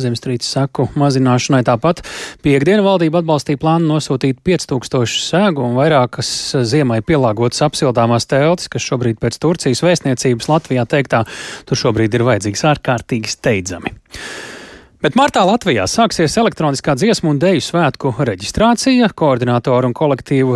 [0.00, 1.62] zemestrīces saku mazināšanai.
[1.66, 2.02] Tāpat
[2.44, 6.30] piekdienu valdība atbalstīja plānu nosūtīt 5000 sēgu un vairākas
[6.68, 11.24] ziemai pielāgotas apsildāmās teltis, kas šobrīd pēc Turcijas vēstniecības Latvijā teiktā
[11.68, 13.94] tur šobrīd ir vajadzīgs ārkārtīgi steidzami.
[15.02, 19.08] Bet martā Latvijā sāksies elektroniskā dziesmu un deju svētku reģistrācija.
[19.18, 20.54] Koordinātoru un kolektīvu,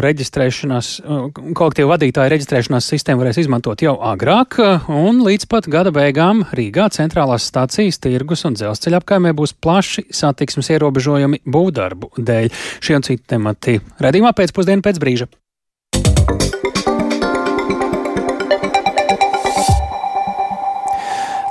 [1.58, 7.48] kolektīvu vadītāju reģistrēšanās sistēmu varēs izmantot jau agrāk, un līdz pat gada beigām Rīgā centrālās
[7.50, 12.54] stācijas, tirgus un dzelzceļa apkaimē būs plaši satiksmes ierobežojumi būvdarbu dēļ.
[12.78, 15.26] Šie un citi temati redzījumā pēcpusdienu pēc brīža.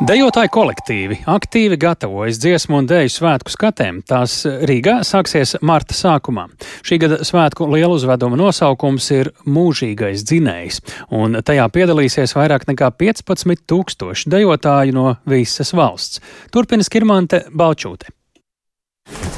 [0.05, 4.03] Dejotāji kolektīvi aktīvi gatavojas dziesmu un dēļu svētku skatēm.
[4.05, 4.35] Tās
[4.69, 6.43] Rīgā sāksies marta sākumā.
[6.85, 13.65] Šī gada svētku lielu uzveduma nosaukums ir Mūžīgais dzinējs, un tajā piedalīsies vairāk nekā 15
[13.65, 16.21] tūkstoši dejotāju no visas valsts.
[16.53, 18.13] Turpina Skirmante Balčūte.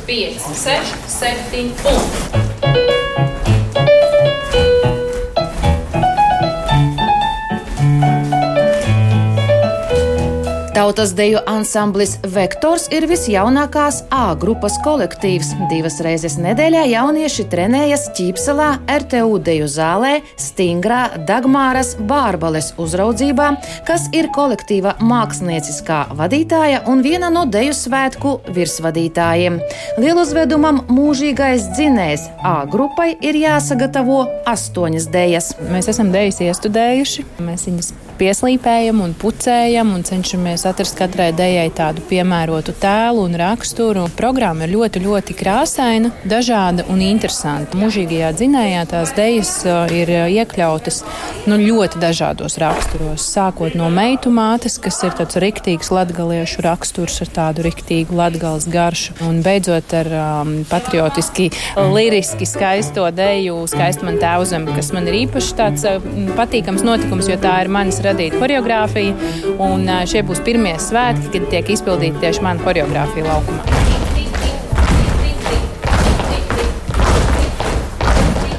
[0.08, 3.07] 5, 6, 7 un
[10.78, 15.48] Tautas deju ansamblis Vektors ir visjaunākās A grupas kolektīvs.
[15.72, 18.68] Divas reizes nedēļā jaunieši trenējas Ķīpselā,
[19.00, 23.48] RTU deju zālē, Stingrā, Dagmāras, Bārbales uzraudzībā,
[23.90, 29.58] kas ir kolektīva mākslinieckā vadītāja un viena no deju svētku virsvadītājiem.
[29.98, 35.56] Lieluzvedumam mūžīgais dzinējs A grupai ir jāsagatavo astoņas dejas.
[35.74, 42.04] Mēs esam dejas iestudējuši, mēs viņas pieslīpējam un pucējam un cenšamies atrast katrai dejai tādu
[42.10, 44.08] piemērotu tēlu un raksturu.
[44.18, 47.78] Programma ir ļoti, ļoti krāsaina, dažāda un interesanta.
[47.80, 49.52] Mūžīgajā dzinējā tās dejas
[49.94, 51.04] ir iekļautas
[51.48, 53.28] nu, ļoti dažādos raksturos.
[53.38, 59.18] Sākot no meitu mātes, kas ir tāds riktīgs latgaliešu raksturs ar tādu riktīgu latgales garšu,
[59.28, 61.50] un beidzot ar um, patriotiski,
[61.94, 65.86] liriski skaisto deju skaistu man tēvzem, kas man ir īpaši tāds
[66.38, 69.14] patīkams notikums, jo tā ir manas radīta choreogrāfija,
[69.68, 73.97] un šie būs pirmie svētki, kad tiek izpildīta tieši mana choreogrāfija laukumā.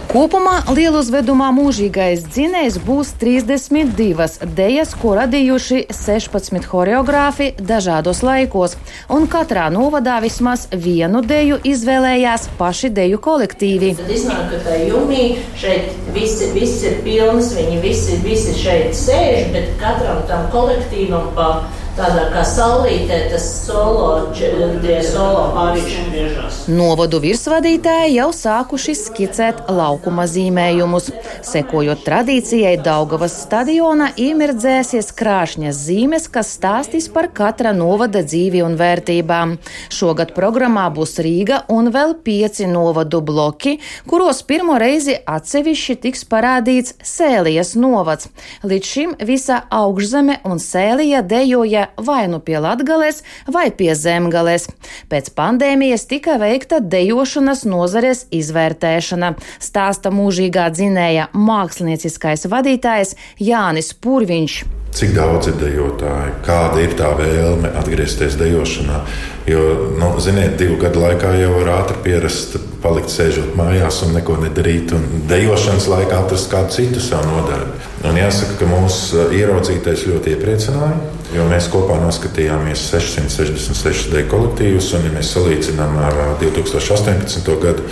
[0.09, 8.79] Kopumā lieluzvedumā mūžīgais dzinējs būs 32 dejas, ko radījuši 16 choreogrāfi dažādos laikos,
[9.13, 13.91] un katrā novadā vismaz vienu deju izvēlējās paši deju kolektīvi.
[13.99, 15.27] Tad iznāk, ka tā jūnī
[15.61, 21.51] šeit visi, visi ir pilnas, viņi visi, visi šeit sēž, bet katram tam kolektīvam pa
[21.99, 26.61] tādā kā saulītē tas solo, tie solo pārīši griežas.
[26.71, 31.11] Novadu virsvadītāji jau sākuši skicēt laukuma zīmējumus.
[31.49, 39.57] Sekojot tradīcijai, Daugavas stadiona iemirdzēsies krāšņas zīmes, kas stāstīs par katra novada dzīvi un vērtībām.
[39.95, 46.95] Šogad programmā būs Rīga un vēl pieci novadu bloki, kuros pirmo reizi atsevišķi tiks parādīts
[47.03, 48.31] Sēlijas novads.
[48.63, 54.69] Līdz šim visa augšzeme un Sēlija dejoja vai nu pie Latgales, vai pie Zemgales.
[55.11, 64.65] Pēc pandēmijas tika veikta dejošanas nozares izvērtēšana, stāsta mūžīgā dzinēja mākslinieckais vadītājs Jānis Purviņš.
[64.99, 69.03] Cik daudz ir dejotāji, kāda ir tā vēlme atgriezties dejošanā?
[69.49, 69.61] Jo,
[70.01, 74.95] nu, ziniet, divu gadu laikā jau var ātri pierast, palikt sēžot mājās un neko nedarīt,
[74.97, 77.77] un dejošanas laikā atrast kādu citu savu nodarbi.
[78.09, 80.99] Un jāsaka, ka mūsu ieraudzītais ļoti iepriecināja,
[81.35, 87.51] jo mēs kopā noskatījāmies 666 deju kolektīvus, un, ja mēs salīdzinām ar 2018.
[87.65, 87.85] gadu,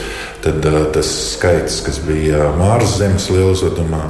[0.44, 4.06] tad tas skaits, kas bija Māras zemes lieluzvedumā,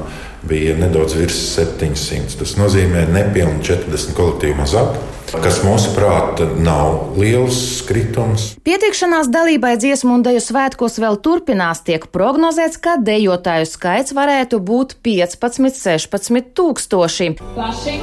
[0.47, 2.37] bija nedaudz virs 700.
[2.39, 4.97] Tas nozīmē nepilnīgi 40 kolektīvu mazāk.
[5.27, 8.53] Kas mūsuprāt nav liels kritums.
[8.63, 11.83] Pieteikšanās dalībai dziesmu un deju svētkos vēl turpinās.
[11.83, 17.31] Tiek prognozēts, ka dejotāju skaits varētu būt 15, 16 tūkstoši.
[17.43, 17.99] Plaši,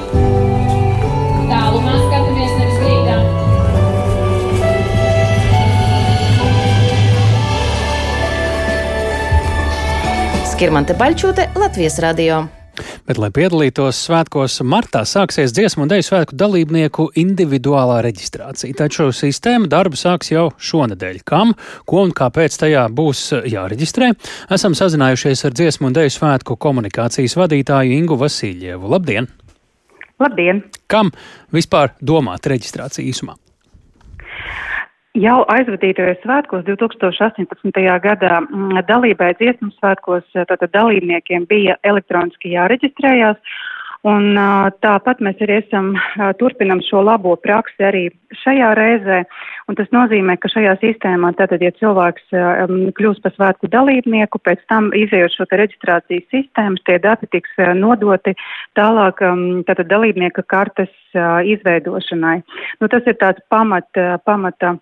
[10.54, 12.36] Skirmante Baļķote, Latvijas radio.
[13.08, 18.76] Bet, lai piedalītos svētkos, martā sāksies dziesmu un dēļu svētku dalībnieku individuālā reģistrācija.
[18.78, 21.18] Taču sistēma darbu sāks jau šonadēļ.
[21.26, 21.56] Kam,
[21.90, 24.12] ko un kāpēc tajā būs jāreģistrē?
[24.54, 28.94] Esam sazinājušies ar dziesmu un dēļu svētku komunikācijas vadītāju Ingu Vasiljevu.
[28.94, 29.26] Labdien!
[30.22, 30.68] Labdien!
[30.86, 31.10] Kam
[31.50, 33.34] vispār domāt reģistrācija īsumā?
[35.14, 37.82] Jau aizvadītajos svētkos 2018.
[38.02, 43.38] gadā mm, dalībai dziesmu svētkos tātad dalībniekiem bija elektroniski jāreģistrējās.
[44.04, 44.34] Un
[44.84, 45.94] tāpat mēs arī esam,
[46.36, 48.02] turpinam šo labo praksi arī
[48.42, 49.22] šajā reizē.
[49.78, 52.34] Tas nozīmē, ka šajā sistēmā tātad, ja cilvēks
[52.98, 58.34] kļūst par svētku dalībnieku, pēc tam izējot šo reģistrācijas sistēmu, tie dati tiks nodoti
[58.76, 59.22] tālāk
[59.70, 60.92] tātad dalībnieka kartes
[61.54, 62.42] izveidošanai.
[62.82, 63.88] Nu, tas ir tāds pamat,
[64.26, 64.74] pamata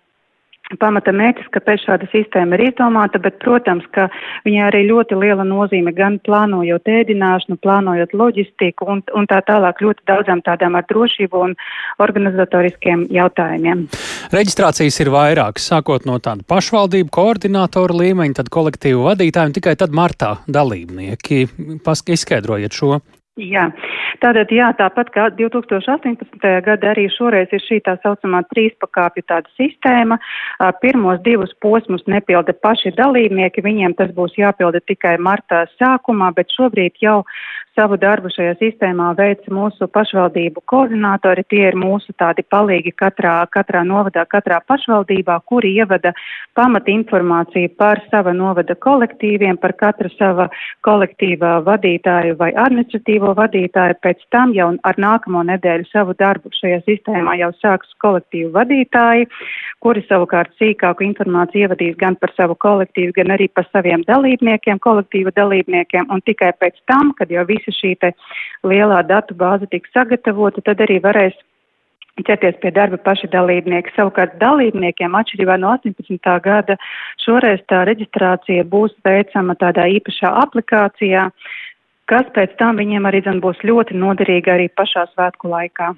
[0.81, 4.07] pamata mērķis, kāpēc šāda sistēma ir izdomāta, bet, protams, ka
[4.47, 10.05] viņai arī ļoti liela nozīme gan plānojot ēdināšanu, plānojot loģistiku un, un tā tālāk ļoti
[10.09, 11.55] daudzām tādām ar drošību un
[12.03, 13.87] organizatoriskiem jautājumiem.
[14.33, 19.95] Reģistrācijas ir vairākas, sākot no tāda pašvaldību koordinātoru līmeņa, tad kolektīvu vadītāju un tikai tad
[19.95, 21.45] martā dalībnieki.
[21.83, 23.01] Pask izskaidrojiet šo.
[23.41, 23.63] Jā,
[24.21, 26.43] tātad jā, tāpat kā 2018.
[26.61, 30.19] gada arī šoreiz ir šī tā saucamā trīspakāpju tāda sistēma.
[30.83, 37.01] Pirmos divus posmus nepilda paši dalībnieki, viņiem tas būs jāpilda tikai martā sākumā, bet šobrīd
[37.01, 37.23] jau
[37.73, 41.43] savu darbu šajā sistēmā veic mūsu pašvaldību koordinātori.
[41.49, 46.13] Tie ir mūsu tādi palīgi katrā, katrā novadā, katrā pašvaldībā, kuri ievada
[46.57, 50.47] pamat informāciju par sava novada kolektīviem, par katra sava
[50.85, 53.97] kolektīva vadītāju vai administratīvo vadītāju.
[54.05, 59.29] Pēc tam jau ar nākamo nedēļu savu darbu šajā sistēmā jau sāks kolektīvu vadītāji,
[59.83, 65.33] kuri savukārt sīkāku informāciju ievadīs gan par savu kolektīvu, gan arī par saviem dalībniekiem, kolektīva
[65.35, 67.95] dalībniekiem, un tikai pēc tam, kad jau visa šī
[68.67, 71.33] lielā datu bāze tiks sagatavota, tad arī varēs
[72.21, 73.93] ķerties pie darba paši dalībnieki.
[73.95, 76.39] Savukārt dalībniekiem atšķirībā no 18.
[76.45, 76.77] gada
[77.23, 81.29] šoreiz tā reģistrācija būs veicama tādā īpašā aplikācijā,
[82.05, 85.93] kas pēc tam viņiem arī zin, būs ļoti noderīga arī pašā svētku laikā.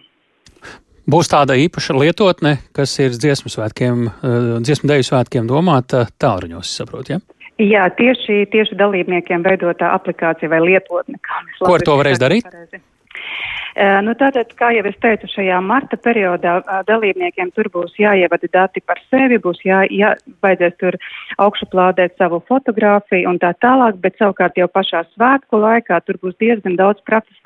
[1.05, 7.09] Būs tāda īpaša lietotne, kas ir dziesmu svētkiem, eh, dziesmu deju svētkiem domāta tālruņos, saprot,
[7.09, 7.19] ja?
[7.61, 11.21] Jā, tieši, tieši dalībniekiem veidotā aplikācija vai lietotne.
[11.61, 12.43] Ko ar to varēs darīt?
[12.49, 12.81] Pareizi.
[13.75, 19.01] Nu, tātad, kā jau es teicu, šajā marta periodā dalībniekiem tur būs jāievada dati par
[19.11, 20.13] sevi, būs jā, jā,
[20.43, 20.95] vajadzēs tur
[21.43, 26.79] augšuplādēt savu fotografiju un tā tālāk, bet savukārt jau pašā svētku laikā tur būs diezgan
[26.79, 27.03] daudz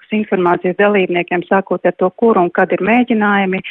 [0.10, 3.62] praktiskas informācijas dalībniekiem, sākot ar to, kur un kad ir mēģinājumi,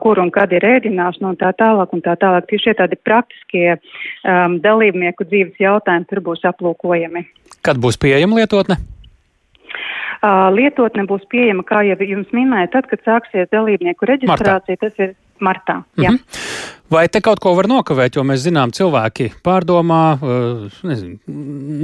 [0.00, 2.46] kur un kad ir ēdināšana un tā tālāk un tā tālāk.
[2.48, 7.26] Tieši šie tādi praktiskie um, dalībnieku dzīves jautājumi tur būs aplūkojami.
[7.62, 8.76] Kad būs pieejama lietotne?
[10.18, 14.88] Lietotne būs pieejama, kā jau jums minēju, tad, kad sāksies dalībnieku reģistrācija, martā.
[14.88, 15.82] tas ir martā.
[15.96, 16.18] Mm -hmm.
[16.90, 20.18] Vai te kaut ko var nokavēt, jo mēs zinām, cilvēki pārdomā,
[20.82, 21.18] nezinu,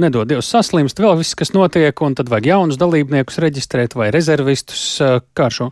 [0.01, 5.01] nedod Dievs saslimst, vēl viss, kas notiek, un tad vajag jaunus dalībniekus reģistrēt vai rezervistus
[5.33, 5.71] kā šo?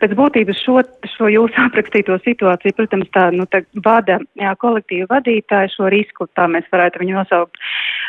[0.00, 0.80] Pēc būtības šo,
[1.16, 6.46] šo jūsu aprakstīto situāciju, protams, tā, nu, tā vada jā, kolektīva vadītāja šo risku, tā
[6.50, 7.58] mēs varētu viņu nosaukt.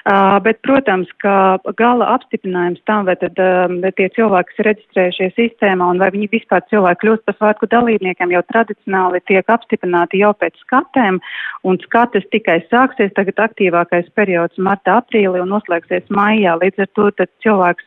[0.02, 5.36] Uh, bet, protams, ka gala apstiprinājums tam, vai tad um, tie cilvēki, kas ir reģistrējušies
[5.38, 10.34] sistēmā un vai viņi vispār cilvēki kļūst par svētku dalībniekiem, jau tradicionāli tiek apstiprināti jau
[10.42, 11.22] pēc skatēm,
[11.70, 16.58] un skates tikai sāksies tagad aktīvākais periods marta, aprīlī un noslēgsies maijā.
[16.64, 17.86] Līdz ar to cilvēks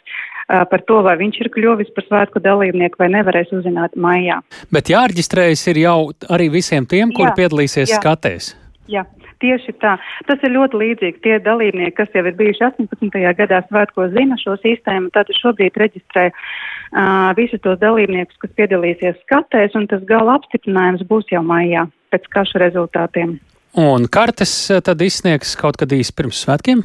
[0.49, 4.41] par to, vai viņš ir kļuvis par svētku dalībnieku vai nevarēs uzzināt maijā.
[4.75, 5.99] Bet jāreģistrējas ir jau
[6.33, 8.01] arī visiem tiem, kuri jā, piedalīsies jā.
[8.01, 8.55] skatēs.
[8.93, 9.07] Jā.
[9.43, 9.97] Tieši tā.
[10.29, 11.19] Tas ir ļoti līdzīgi.
[11.25, 13.19] Tie dalībnieki, kas jau ir bijuši 18.
[13.37, 19.77] gadā svētkos, zina šo sistēmu, tad šobrīd reģistrē uh, visus tos dalībniekus, kas piedalīsies skatēs,
[19.77, 23.37] un tas gala apstiprinājums būs jau maijā pēc kašu rezultātiem.
[23.75, 24.55] Un kartes
[24.87, 26.85] tad izsniegs kaut kad īsi pirms svētkiem?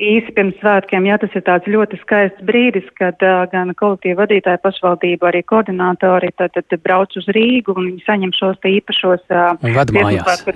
[0.00, 4.60] Īsi pirms svētkiem, jā, tas ir tāds ļoti skaists brīdis, kad uh, gan kolektīva vadītāja
[4.64, 9.54] pašvaldība, arī koordinātori tad, tad brauc uz Rīgu un viņi saņem šos te īpašos uh,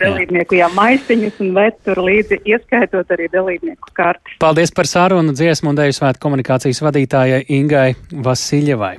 [0.05, 4.39] dalībnieku jā, maisiņus un ved tur līdzi, ieskaitot arī dalībnieku karti.
[4.43, 7.91] Paldies par sarunu dziesmu un deju svētku komunikācijas vadītājai Ingai
[8.25, 8.97] Vasiljevai.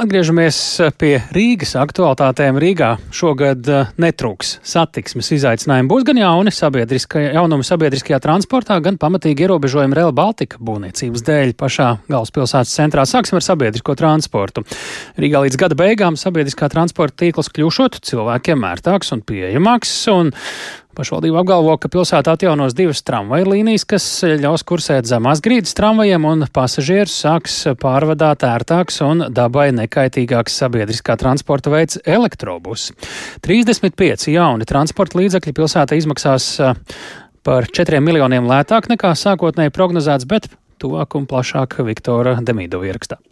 [0.00, 0.56] Atgriežamies
[0.96, 2.56] pie Rīgas aktualitātēm.
[2.62, 5.90] Rīgā šogad eh, netrūks satiksmes izaicinājumu.
[5.90, 11.90] Būs gan jauni sabiedriska, jaunumi sabiedriskajā transportā, gan pamatīgi ierobežojumi Rail Baltica būvniecības dēļ pašā
[12.08, 13.04] galvaspilsētas centrā.
[13.04, 14.64] Sāksim ar sabiedrisko transportu.
[15.20, 19.92] Rīgā līdz gada beigām sabiedriskā transporta tīkls kļūšot cilvēkiem ērtāks un pieejamāks.
[20.16, 20.32] Un
[21.00, 24.04] Pašvaldība apgalvo, ka pilsētā atjaunos divas tramvaju līnijas, kas
[24.42, 31.72] ļaus kursēt zemās grīdas tramvajiem un pasažierus sāks pārvadāt ērtāks un dabai nekaitīgāks sabiedriskā transporta
[31.72, 32.90] veids elektrobus.
[33.46, 36.52] 35 jauni transporta līdzekļi pilsētā izmaksās
[37.48, 40.52] par 4 miljoniem lētāk nekā sākotnēji prognozēts, bet
[40.84, 43.22] tuvāk un plašāk Viktora Demīdova ierakstā.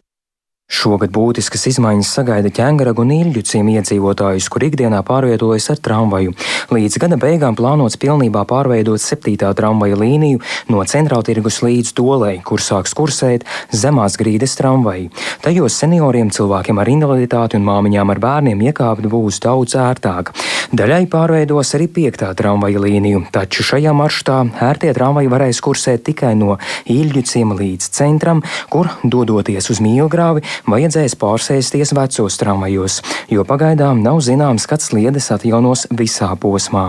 [0.69, 6.35] Šogad būtiskas izmaiņas sagaida ķēngaragu un īļu ciem iedzīvotājus, kur ikdienā pārvietojas ar tramvaju.
[6.77, 12.93] Līdz gada beigām plānots pilnībā pārveidot septītā tramvaja līniju no centrāltirgus līdz dolei, kur sāks
[12.93, 15.09] kursēt zemās grīdas tramvaji.
[15.41, 20.35] Tajos senioriem, cilvēkiem ar invaliditāti un māmiņām ar bērniem iekāpt būs daudz ērtāk.
[20.77, 26.59] Daļai pārveidos arī piektā tramvaja līniju, taču šajā maršrutā ērtie tramvaji varēs kursēt tikai no
[26.85, 34.21] īļu ciema līdz centram, kur dodoties uz mīlgrāvi vajadzēs pārsēsties vecos tramvajos, jo pagaidām nav
[34.25, 36.89] zināms, kad sliedes atjaunos visā posmā.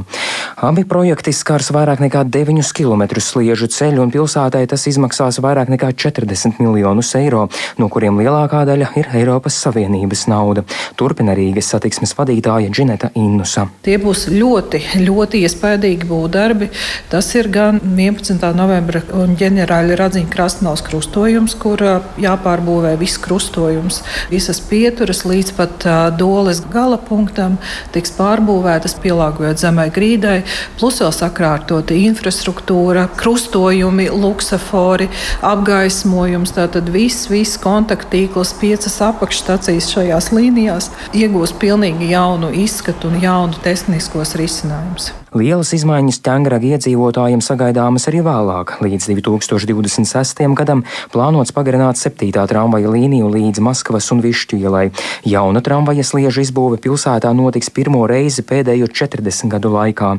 [0.65, 5.91] Abi projekti skars vairāk nekā 9 km sliežu ceļu, un pilsētai tas izmaksās vairāk nekā
[5.93, 10.65] 40 miljonus eiro, no kuriem lielākā daļa ir Eiropas Savienības nauda.
[10.99, 13.67] Turpina Rīgas satiksmes vadītāja Džineta Innusa.
[13.86, 16.71] Tie būs ļoti, ļoti iespaidīgi būvdarbi.
[17.12, 18.41] Tas ir gan 11.
[18.58, 21.84] novembra un ģenerāļa Radziņa krastmals krustojums, kur
[22.19, 24.02] jāpārbūvē viss krustojums krustojums.
[24.30, 25.86] Visas pieturas līdz pat
[26.17, 27.58] doles gala punktam
[27.93, 30.43] tiks pārbūvētas, pielāgojot zemē grīdai,
[30.80, 35.10] plus vēl sakrātota infrastruktūra, krustojumi, luksafori,
[35.41, 36.56] apgaismojums.
[36.56, 44.38] Tātad viss, viss kontakttīkls, piecas apakšstacijas šajās līnijās iegūs pilnīgi jaunu izskatu un jaunu tehniskos
[44.39, 45.12] risinājumus.
[45.29, 48.71] Lielas izmaiņas ķēngraga iedzīvotājiem sagaidāmas arī vēlāk.
[48.82, 50.39] Līdz 2026.
[50.57, 50.80] gadam
[51.13, 52.32] plānots pagarināt 7.
[52.49, 54.88] tramvaja līniju līdz Maskavas un Višķu ielai.
[55.30, 60.15] Jauna tramvaja sliežu izbūve pilsētā notiks pirmo reizi pēdējo 40 gadu laikā.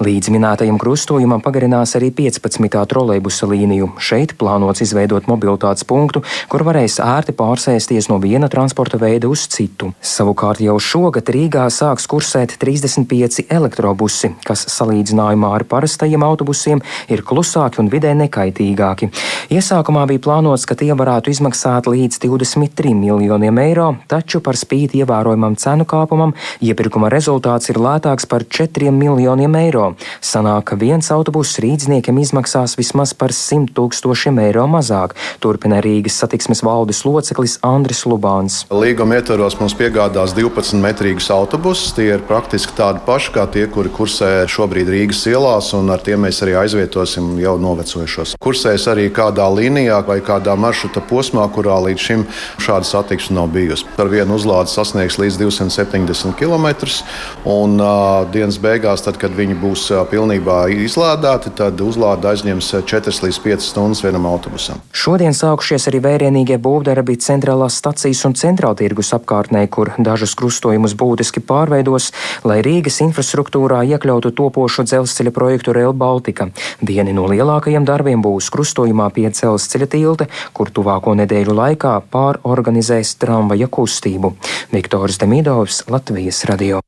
[0.00, 2.80] Līdz minētajam krustojumam pagarinās arī 15.
[2.88, 3.90] trolejbusa līniju.
[4.00, 9.92] Šeit plānots izveidot mobilitātes punktu, kur varēs ērti pārsēsties no viena transporta veida uz citu.
[10.00, 17.80] Savukārt jau šogad Rīgā sāks kursēt 35 elektrobusi, kas salīdzinājumā ar parastajiem autobusiem ir klusāki
[17.82, 19.10] un vidē nekaitīgāki.
[19.54, 25.56] Iesākumā bija plānots, ka tie varētu izmaksāt līdz 23 miljoniem eiro, taču par spīti ievērojamam
[25.60, 26.34] cenu kāpumam
[26.64, 29.92] iepirkuma rezultāts ir lētāks par 4 miljoniem eiro.
[30.24, 36.64] Sanāk, ka viens autobuss rīdzniekiem izmaksās vismaz par 100 tūkstošiem eiro mazāk, turpina Rīgas satiksmes
[36.64, 38.62] valdes loceklis Andris Lubāns.
[38.72, 41.92] Līguma ietvaros mums piegādās 12 metrīgus autobusus.
[41.96, 46.24] Tie ir praktiski tādi paši kā tie, kuri kursē šobrīd Rīgas ielās, un ar tiem
[46.26, 48.36] mēs arī aizvietosim jau novecojušos.
[48.42, 52.26] Kursēs arī kādā līnijā vai kādā maršruta posmā, kurā līdz šim
[52.62, 53.86] šāda satiksme nav bijusi.
[54.00, 56.68] Ar vienu uzlādi sasniegs līdz 270 km,
[57.48, 63.14] un uh, dienas beigās, tad, kad viņi būs uh, pilnībā izlādēti, tad uzlāde aizņems 4
[63.26, 64.82] līdz 5 stundas vienam autobusam.
[64.94, 71.42] Šodien sākušies arī vērienīgie būvdarbi centrālās stacijas un centrāla tirgus apkārtnē, kur dažus krustojumus būtiski
[71.44, 72.10] pārveidos,
[72.44, 76.48] lai Rīgas infrastruktūrā iekļautu topošo dzelzceļa projektu Rail Baltica.
[76.84, 83.70] Vieni no lielākajiem darbiem būs krustojumā pie dzelzceļa tilta, kur tuvāko nedēļu laikā pārorganizēs tramvaja
[83.70, 84.34] kustību.
[84.74, 86.82] Viktors Demidovs, Latvijas radio.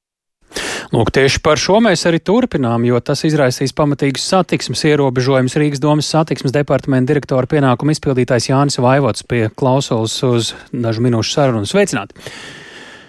[0.95, 5.59] Lūk, tieši par šo mēs arī turpinām, jo tas izraisīs pamatīgus satiksmes ierobežojumus.
[5.59, 11.69] Rīgas domas satiksmes departamenta direktora pienākumu izpildītājs Jānis Vaivots pie klausulas uz dažu minūšu sarunu.
[11.69, 12.17] Sveicināti!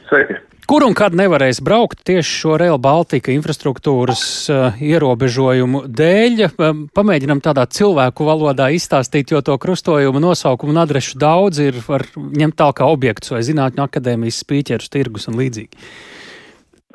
[0.10, 0.47] Sveiki!
[0.68, 6.42] Kur un kad nevarēs braukt tieši šo Rail Baltica infrastruktūras uh, ierobežojumu dēļ?
[6.60, 12.04] Um, pamēģinam tādā cilvēku valodā izstāstīt, jo to krustojumu nosaukumu un adrešu daudz ir, var
[12.20, 15.88] ņemt tālāk kā objektus vai zinātņu akadēmijas spīķerus, tirgus un līdzīgi.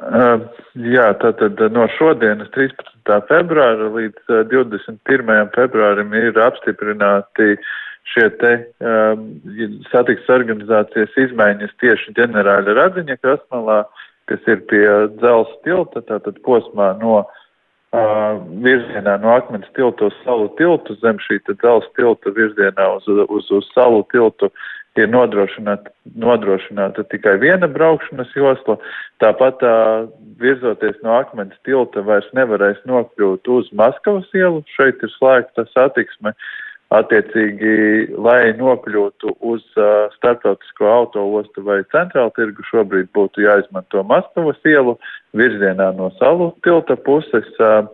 [0.02, 0.44] Uh,
[0.76, 3.24] jā, tātad no šodienas 13.
[3.32, 5.48] februāra līdz 21.
[5.56, 7.72] februārim ir apstiprināti uh,
[8.10, 9.28] šie te um,
[9.90, 13.82] satiksmes organizācijas izmaiņas tieši ģenerāļa Radiņa krastmalā,
[14.30, 14.84] kas ir pie
[15.18, 21.40] dzels tilta, tātad posmā no uh, virzienā no akmens tilta uz salu tiltu, zem šī
[21.46, 24.50] te dzels tilta virzienā uz, uz, uz salu tiltu
[25.00, 25.88] ir nodrošināta,
[26.20, 28.76] nodrošināta tikai viena braukšanas josla.
[29.24, 29.76] Tāpat tā,
[30.42, 36.34] virzoties no akmens tilta vairs nevarēs nokļūt uz Maskavas ielu, šeit ir slēgta satiksme.
[36.34, 36.61] Uh,
[36.92, 37.74] Attiecīgi,
[38.20, 44.98] lai nokļūtu uz uh, starptautisko autoostu vai centrālu tirgu, šobrīd būtu jāizmanto Maskavas ielu
[45.38, 47.48] virzienā no salu tilta puses.
[47.56, 47.86] Uh,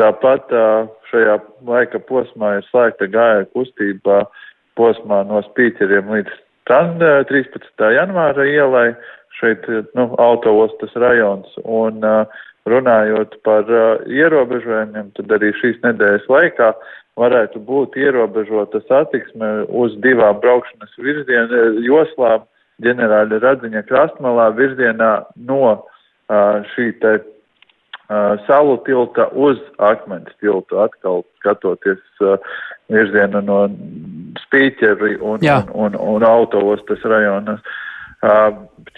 [0.00, 1.36] tāpat uh, šajā
[1.68, 4.22] laika posmā ir slēgta gāja kustība
[4.78, 7.92] posmā no spīķeriem līdz 13.
[7.98, 8.88] janvāra ielai.
[9.34, 9.66] Šeit
[9.98, 11.56] nu, autoostas rajons.
[11.66, 12.04] Un,
[12.70, 13.68] runājot par
[14.08, 16.70] ierobežojumiem, tad arī šīs nedēļas laikā
[17.20, 22.46] varētu būt ierobežota satiksme uz divām braukšanas virzienu joslām
[22.82, 25.12] ģenerāļa Radziņa krastmalā virzienā
[25.46, 32.34] no uh, šī te uh, salu tilta uz akmens tiltu, atkal skatoties uh,
[32.90, 33.60] virzienu no
[34.42, 37.62] spīķeri un, un, un, un autoostas rajonas.
[37.62, 37.83] Uh,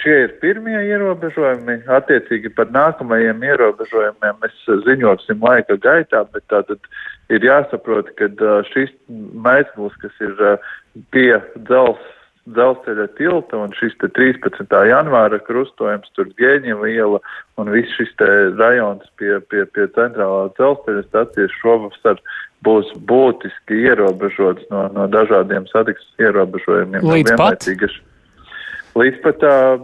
[0.02, 1.80] šie ir pirmie ierobežojumi.
[1.98, 6.90] Attiecīgi par nākamajiem ierobežojumiem mēs ziņosim laika gaitā, bet tātad
[7.32, 8.30] ir jāsaprot, ka
[8.72, 10.36] šis maismuls, kas ir
[11.14, 12.02] pie dzels,
[12.46, 14.70] dzelzceļa tilta un šis te 13.
[14.86, 17.20] janvāra krustojums, tur Gēņeva iela
[17.58, 18.12] un viss šis
[18.58, 22.22] rajons pie, pie, pie centrālā dzelzceļa stacijas šovasar
[22.66, 27.02] būs būtiski ierobežots no, no dažādiem satiksmes ierobežojumiem.
[27.02, 27.66] Līdz pat?
[28.96, 29.76] Līdz pat uh,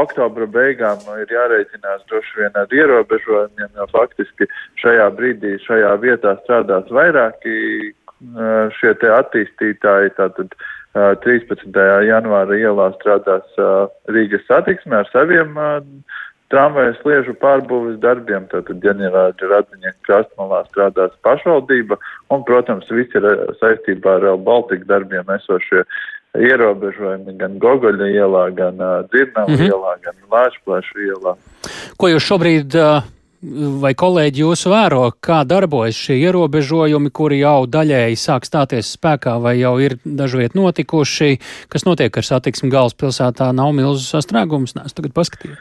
[0.00, 4.48] oktobra beigām ir jārēķinās droši vien ar ierobežojumiem, jo faktiski
[4.82, 7.54] šajā brīdī, šajā vietā strādās vairāki
[7.92, 10.16] uh, šie te attīstītāji.
[10.18, 11.78] Tātad uh, 13.
[12.08, 15.54] janvāra ielā strādās uh, Rīgas satiksme ar saviem
[16.50, 21.98] tramvajas liežu pārbūves darbiem, tātad ģenerāļa Radziņa krastmalā strādās pašvaldība
[22.34, 23.28] un, protams, visi ir
[23.62, 25.84] saistībā ar Baltika darbiem esošie
[26.38, 29.70] ierobežojumi gan Gogoļa ielā, gan uh, Dzirnava mm -hmm.
[29.70, 31.34] ielā, gan Lāčplēšu ielā.
[31.96, 33.02] Ko jūs šobrīd uh,
[33.80, 39.56] vai kolēģi jūs vēro, kā darbojas šie ierobežojumi, kuri jau daļēji sāk stāties spēkā vai
[39.58, 45.16] jau ir dažviet notikuši, kas notiek ar satiksmi galvaspilsētā, nav milzu sastrēgums, nē, es tagad
[45.16, 45.56] paskatīju.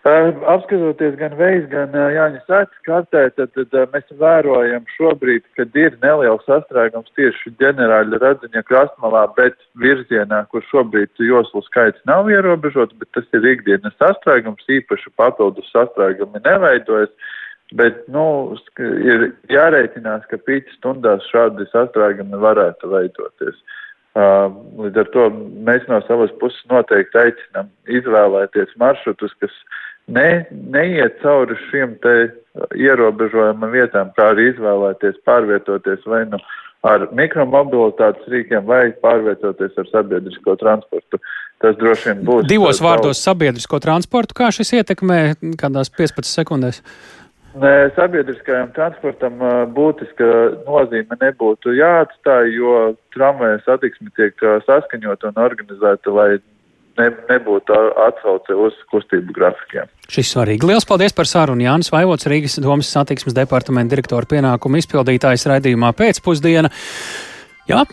[0.00, 6.46] Apskatoties gan veids, gan Jāņa Sētas kartē, tad, tad mēs vērojam šobrīd, kad ir neliels
[6.48, 13.28] sastrēgums tieši ģenerāļa radziņa krastmalā, bet virzienā, kur šobrīd joslu skaits nav ierobežots, bet tas
[13.36, 17.12] ir ikdienas sastrēgums, īpaši papildus sastrēgumi neveidojas.
[17.76, 23.60] Bet, nu, ir jārēķinās, ka pīķa stundās šādi sastrēgumi varētu veidoties.
[24.16, 25.28] Līdz ar to
[25.68, 29.54] mēs no savas puses noteikti aicinām izvēlēties maršrutus, kas
[30.14, 32.14] ne, neiet cauri šiem te
[32.78, 36.40] ierobežojuma vietām, kā arī izvēlēties pārvietoties vai nu
[36.86, 41.20] ar mikromobilitātes rīkiem vai pārvietoties ar sabiedrisko transportu.
[41.60, 42.46] Tas droši vien būs.
[42.48, 45.20] Divos vārdos sabiedrisko transportu, kā šis ietekmē
[45.60, 46.80] kādās 15 sekundēs?
[47.60, 49.40] Nē, sabiedriskajam transportam
[49.74, 50.26] būtiska
[50.68, 52.74] nozīme nebūtu jāatstāj, jo
[53.14, 54.38] tramvaja satiksme tiek
[54.68, 56.28] saskaņota un organizēta, lai
[57.00, 57.76] ne, nebūtu
[58.06, 59.90] atsauce uz kustību grafikiem.
[60.10, 60.66] Šis svarīgi.
[60.68, 66.72] Lielas paldies par sarunu Jānis Vaivots, Rīgas domas satiksmes departamenta direktora pienākumu izpildītājs raidījumā pēcpusdiena.
[67.70, 67.84] Jā,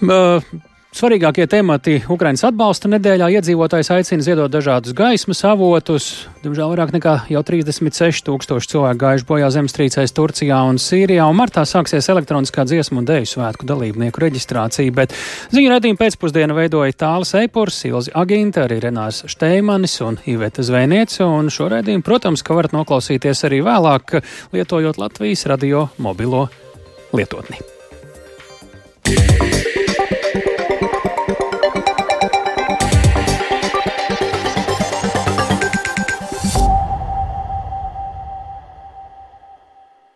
[0.97, 6.07] Svarīgākie temati Ukrainas atbalsta nedēļā iedzīvotājs aicina ziedot dažādus gaismas avotus.
[6.41, 11.67] Diemžēl vairāk nekā jau 36 tūkstoši cilvēku gājuši bojā zemestrīcēs Turcijā un Sīrijā, un martā
[11.69, 15.13] sāksies elektroniskā dziesmu un dēļu svētku dalībnieku reģistrācija, bet
[15.53, 21.53] ziņu redzījumu pēcpusdienu veidoja Tāls Eipurs, Silzi Aginta, arī Renārs Šteimanis un Iveta Zvēniece, un
[21.53, 24.17] šo redzījumu, protams, ka varat noklausīties arī vēlāk,
[24.57, 26.47] lietojot Latvijas radio mobilo
[27.13, 27.61] lietotni.
[29.07, 29.86] Yeah.